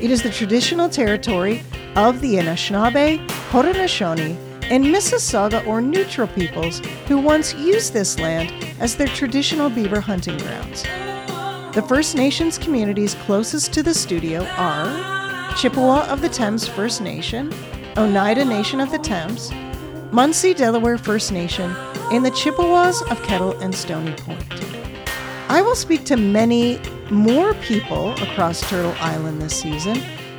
It 0.00 0.10
is 0.10 0.22
the 0.22 0.30
traditional 0.30 0.88
territory 0.88 1.62
of 1.96 2.22
the 2.22 2.36
Anishinaabe, 2.36 3.28
Haudenosaunee, 3.50 4.38
and 4.70 4.86
Mississauga 4.86 5.66
or 5.66 5.82
neutral 5.82 6.28
peoples 6.28 6.78
who 7.08 7.18
once 7.18 7.52
used 7.56 7.92
this 7.92 8.18
land 8.18 8.50
as 8.80 8.96
their 8.96 9.08
traditional 9.08 9.68
beaver 9.68 10.00
hunting 10.00 10.38
grounds. 10.38 10.84
The 11.74 11.84
First 11.86 12.16
Nations 12.16 12.56
communities 12.56 13.14
closest 13.26 13.74
to 13.74 13.82
the 13.82 13.92
studio 13.92 14.46
are 14.56 15.23
Chippewa 15.56 16.04
of 16.08 16.20
the 16.20 16.28
Thames 16.28 16.66
First 16.66 17.00
Nation, 17.00 17.52
Oneida 17.96 18.44
Nation 18.44 18.80
of 18.80 18.90
the 18.90 18.98
Thames, 18.98 19.50
Munsee 20.10 20.54
Delaware 20.54 20.98
First 20.98 21.30
Nation, 21.30 21.70
and 22.10 22.26
the 22.26 22.32
Chippewas 22.32 23.02
of 23.02 23.22
Kettle 23.22 23.52
and 23.60 23.72
Stony 23.72 24.12
Point. 24.14 24.44
I 25.48 25.62
will 25.62 25.76
speak 25.76 26.04
to 26.06 26.16
many 26.16 26.80
more 27.08 27.54
people 27.54 28.10
across 28.20 28.68
Turtle 28.68 28.96
Island 28.98 29.40
this 29.40 29.56
season, 29.56 29.96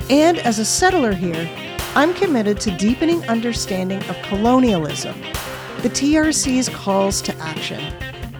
and 0.09 0.37
as 0.39 0.59
a 0.59 0.65
settler 0.65 1.13
here, 1.13 1.49
I'm 1.95 2.13
committed 2.13 2.59
to 2.61 2.77
deepening 2.77 3.23
understanding 3.29 4.03
of 4.09 4.17
colonialism, 4.23 5.19
the 5.81 5.89
TRC's 5.89 6.67
calls 6.67 7.21
to 7.21 7.35
action, 7.37 7.79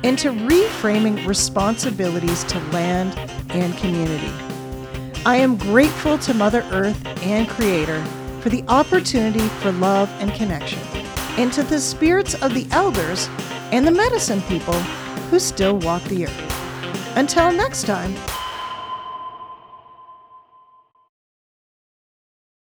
and 0.04 0.20
to 0.20 0.32
reframing 0.32 1.26
responsibilities 1.26 2.44
to 2.44 2.60
land 2.72 3.18
and 3.52 3.76
community. 3.78 4.45
I 5.28 5.38
am 5.38 5.58
grateful 5.58 6.20
to 6.20 6.36
Mother 6.36 6.64
Earth 6.70 7.04
and 7.24 7.50
Creator 7.50 8.06
for 8.42 8.50
the 8.50 8.64
opportunity 8.68 9.48
for 9.60 9.72
love 9.72 10.08
and 10.20 10.32
connection, 10.32 10.78
and 11.40 11.52
to 11.54 11.64
the 11.64 11.80
spirits 11.80 12.36
of 12.44 12.54
the 12.54 12.68
elders 12.70 13.28
and 13.72 13.88
the 13.88 13.92
medicine 13.92 14.44
people 14.44 14.80
who 15.32 15.40
still 15.40 15.80
walk 15.80 16.04
the 16.04 16.28
earth. 16.28 17.18
Until 17.18 17.52
next 17.52 17.88
time, 17.88 18.14